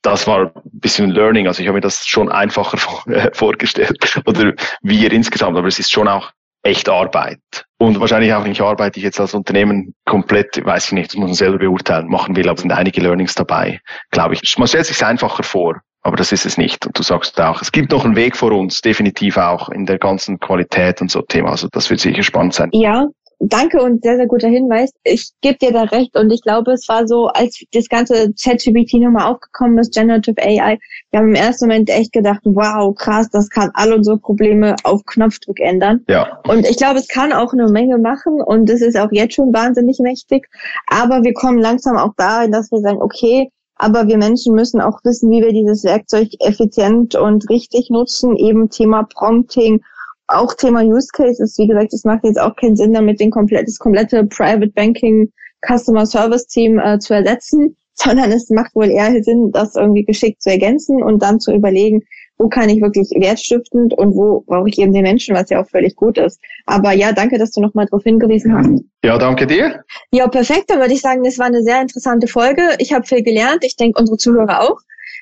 Das 0.00 0.26
war 0.26 0.52
ein 0.54 0.62
bisschen 0.64 1.10
Learning, 1.10 1.48
also 1.48 1.60
ich 1.60 1.68
habe 1.68 1.76
mir 1.76 1.82
das 1.82 2.06
schon 2.06 2.32
einfacher 2.32 2.78
vorgestellt 3.34 4.22
oder 4.24 4.54
wir 4.80 5.12
insgesamt, 5.12 5.58
aber 5.58 5.68
es 5.68 5.78
ist 5.78 5.92
schon 5.92 6.08
auch 6.08 6.32
echt 6.62 6.88
Arbeit. 6.88 7.40
Und 7.78 8.00
wahrscheinlich 8.00 8.32
auch 8.32 8.44
nicht 8.44 8.60
Arbeit, 8.60 8.94
die 8.94 9.00
ich 9.00 9.04
jetzt 9.04 9.20
als 9.20 9.34
Unternehmen 9.34 9.94
komplett, 10.06 10.64
weiß 10.64 10.86
ich 10.86 10.92
nicht, 10.92 11.10
das 11.10 11.16
muss 11.16 11.28
man 11.28 11.34
selber 11.34 11.58
beurteilen, 11.58 12.08
machen 12.08 12.36
will, 12.36 12.48
aber 12.48 12.54
es 12.54 12.62
sind 12.62 12.72
einige 12.72 13.00
Learnings 13.02 13.34
dabei, 13.34 13.80
glaube 14.12 14.34
ich. 14.34 14.56
Man 14.56 14.68
stellt 14.68 14.86
sich 14.86 15.04
einfacher 15.04 15.42
vor, 15.42 15.82
aber 16.02 16.16
das 16.16 16.32
ist 16.32 16.46
es 16.46 16.58
nicht. 16.58 16.84
Und 16.86 16.98
du 16.98 17.02
sagst 17.02 17.40
auch, 17.40 17.62
es 17.62 17.72
gibt 17.72 17.92
noch 17.92 18.04
einen 18.04 18.16
Weg 18.16 18.36
vor 18.36 18.52
uns, 18.52 18.80
definitiv 18.80 19.36
auch 19.36 19.68
in 19.68 19.86
der 19.86 19.98
ganzen 19.98 20.40
Qualität 20.40 21.00
und 21.00 21.10
so 21.10 21.22
Thema. 21.22 21.50
Also 21.50 21.68
das 21.70 21.90
wird 21.90 22.00
sicher 22.00 22.22
spannend 22.22 22.54
sein. 22.54 22.70
Ja, 22.72 23.06
danke 23.38 23.80
und 23.82 24.02
sehr, 24.02 24.16
sehr 24.16 24.26
guter 24.26 24.48
Hinweis. 24.48 24.92
Ich 25.04 25.32
gebe 25.40 25.58
dir 25.58 25.72
da 25.72 25.82
recht 25.82 26.16
und 26.16 26.30
ich 26.30 26.42
glaube, 26.42 26.72
es 26.72 26.88
war 26.88 27.06
so, 27.06 27.26
als 27.28 27.62
das 27.72 27.88
ganze 27.88 28.32
ChatGPT 28.40 28.94
nochmal 28.94 29.32
aufgekommen 29.32 29.78
ist, 29.78 29.94
Generative 29.94 30.40
AI, 30.40 30.78
wir 31.10 31.20
haben 31.20 31.28
im 31.28 31.34
ersten 31.34 31.66
Moment 31.66 31.90
echt 31.90 32.12
gedacht, 32.12 32.40
wow, 32.44 32.94
krass, 32.94 33.28
das 33.30 33.48
kann 33.48 33.70
all 33.74 33.92
unsere 33.92 34.18
Probleme 34.18 34.76
auf 34.84 35.04
Knopfdruck 35.04 35.60
ändern. 35.60 36.04
Ja. 36.08 36.40
Und 36.48 36.68
ich 36.68 36.76
glaube, 36.76 36.98
es 36.98 37.08
kann 37.08 37.32
auch 37.32 37.52
eine 37.52 37.68
Menge 37.68 37.98
machen 37.98 38.40
und 38.40 38.70
es 38.70 38.80
ist 38.80 38.96
auch 38.96 39.10
jetzt 39.12 39.34
schon 39.34 39.52
wahnsinnig 39.52 39.98
mächtig. 40.00 40.48
Aber 40.86 41.22
wir 41.22 41.32
kommen 41.32 41.58
langsam 41.58 41.96
auch 41.96 42.14
dahin, 42.16 42.52
dass 42.52 42.70
wir 42.70 42.78
sagen, 42.78 43.00
okay, 43.00 43.50
aber 43.82 44.06
wir 44.06 44.16
Menschen 44.16 44.54
müssen 44.54 44.80
auch 44.80 45.00
wissen, 45.02 45.28
wie 45.32 45.42
wir 45.42 45.52
dieses 45.52 45.82
Werkzeug 45.82 46.28
effizient 46.38 47.16
und 47.16 47.50
richtig 47.50 47.90
nutzen. 47.90 48.36
Eben 48.36 48.70
Thema 48.70 49.08
Prompting, 49.12 49.80
auch 50.28 50.54
Thema 50.54 50.84
Use 50.84 51.08
Cases, 51.12 51.58
wie 51.58 51.66
gesagt, 51.66 51.92
es 51.92 52.04
macht 52.04 52.22
jetzt 52.22 52.40
auch 52.40 52.54
keinen 52.54 52.76
Sinn, 52.76 52.94
damit 52.94 53.18
den 53.18 53.32
komplett, 53.32 53.66
das 53.66 53.80
komplette 53.80 54.24
Private 54.24 54.68
Banking 54.68 55.32
Customer 55.66 56.06
Service 56.06 56.46
Team 56.46 56.78
äh, 56.78 57.00
zu 57.00 57.12
ersetzen, 57.12 57.76
sondern 57.94 58.30
es 58.30 58.50
macht 58.50 58.72
wohl 58.76 58.88
eher 58.88 59.20
Sinn, 59.24 59.50
das 59.50 59.74
irgendwie 59.74 60.04
geschickt 60.04 60.42
zu 60.42 60.50
ergänzen 60.50 61.02
und 61.02 61.20
dann 61.20 61.40
zu 61.40 61.52
überlegen, 61.52 62.02
wo 62.42 62.48
kann 62.48 62.68
ich 62.68 62.82
wirklich 62.82 63.08
wertstiftend 63.14 63.94
und 63.94 64.16
wo 64.16 64.40
brauche 64.40 64.68
ich 64.68 64.78
eben 64.78 64.92
den 64.92 65.02
Menschen, 65.02 65.36
was 65.36 65.48
ja 65.50 65.62
auch 65.62 65.68
völlig 65.68 65.94
gut 65.94 66.18
ist. 66.18 66.40
Aber 66.66 66.92
ja, 66.92 67.12
danke, 67.12 67.38
dass 67.38 67.52
du 67.52 67.60
nochmal 67.60 67.86
darauf 67.86 68.02
hingewiesen 68.02 68.52
hast. 68.56 68.84
Ja, 69.04 69.16
danke 69.16 69.46
dir. 69.46 69.84
Ja, 70.10 70.26
perfekt. 70.26 70.64
Dann 70.68 70.80
würde 70.80 70.92
ich 70.92 71.00
sagen, 71.00 71.22
das 71.22 71.38
war 71.38 71.46
eine 71.46 71.62
sehr 71.62 71.80
interessante 71.80 72.26
Folge. 72.26 72.62
Ich 72.78 72.92
habe 72.92 73.06
viel 73.06 73.22
gelernt. 73.22 73.64
Ich 73.64 73.76
denke, 73.76 74.00
unsere 74.00 74.18
Zuhörer 74.18 74.62
auch. 74.62 74.78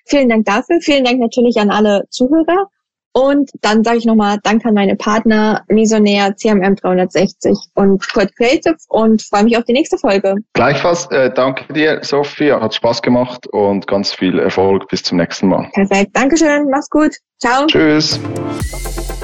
Vielen 0.06 0.30
Dank 0.30 0.46
dafür. 0.46 0.80
Vielen 0.80 1.04
Dank 1.04 1.20
natürlich 1.20 1.58
an 1.58 1.70
alle 1.70 2.04
Zuhörer. 2.08 2.68
Und 3.12 3.50
dann 3.60 3.82
sage 3.82 3.98
ich 3.98 4.04
nochmal 4.04 4.38
Danke 4.42 4.68
an 4.68 4.74
meine 4.74 4.96
Partner 4.96 5.62
Mesonair, 5.68 6.36
CMM 6.36 6.76
360 6.76 7.56
und 7.74 8.06
Code 8.12 8.30
Creative 8.36 8.76
und 8.88 9.22
freue 9.22 9.44
mich 9.44 9.56
auf 9.56 9.64
die 9.64 9.72
nächste 9.72 9.98
Folge. 9.98 10.36
Gleichfalls, 10.52 11.06
äh, 11.10 11.32
danke 11.32 11.72
dir, 11.72 11.98
Sophie, 12.02 12.52
hat 12.52 12.74
Spaß 12.74 13.02
gemacht 13.02 13.46
und 13.48 13.86
ganz 13.86 14.12
viel 14.12 14.38
Erfolg. 14.38 14.88
Bis 14.88 15.02
zum 15.02 15.18
nächsten 15.18 15.48
Mal. 15.48 15.68
Perfekt, 15.72 16.10
Dankeschön, 16.14 16.68
mach's 16.70 16.88
gut. 16.88 17.16
Ciao. 17.40 17.66
Tschüss. 17.66 18.20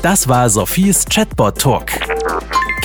Das 0.02 0.28
war 0.28 0.48
Sophies 0.48 1.04
Chatbot 1.04 1.58
Talk. 1.58 1.90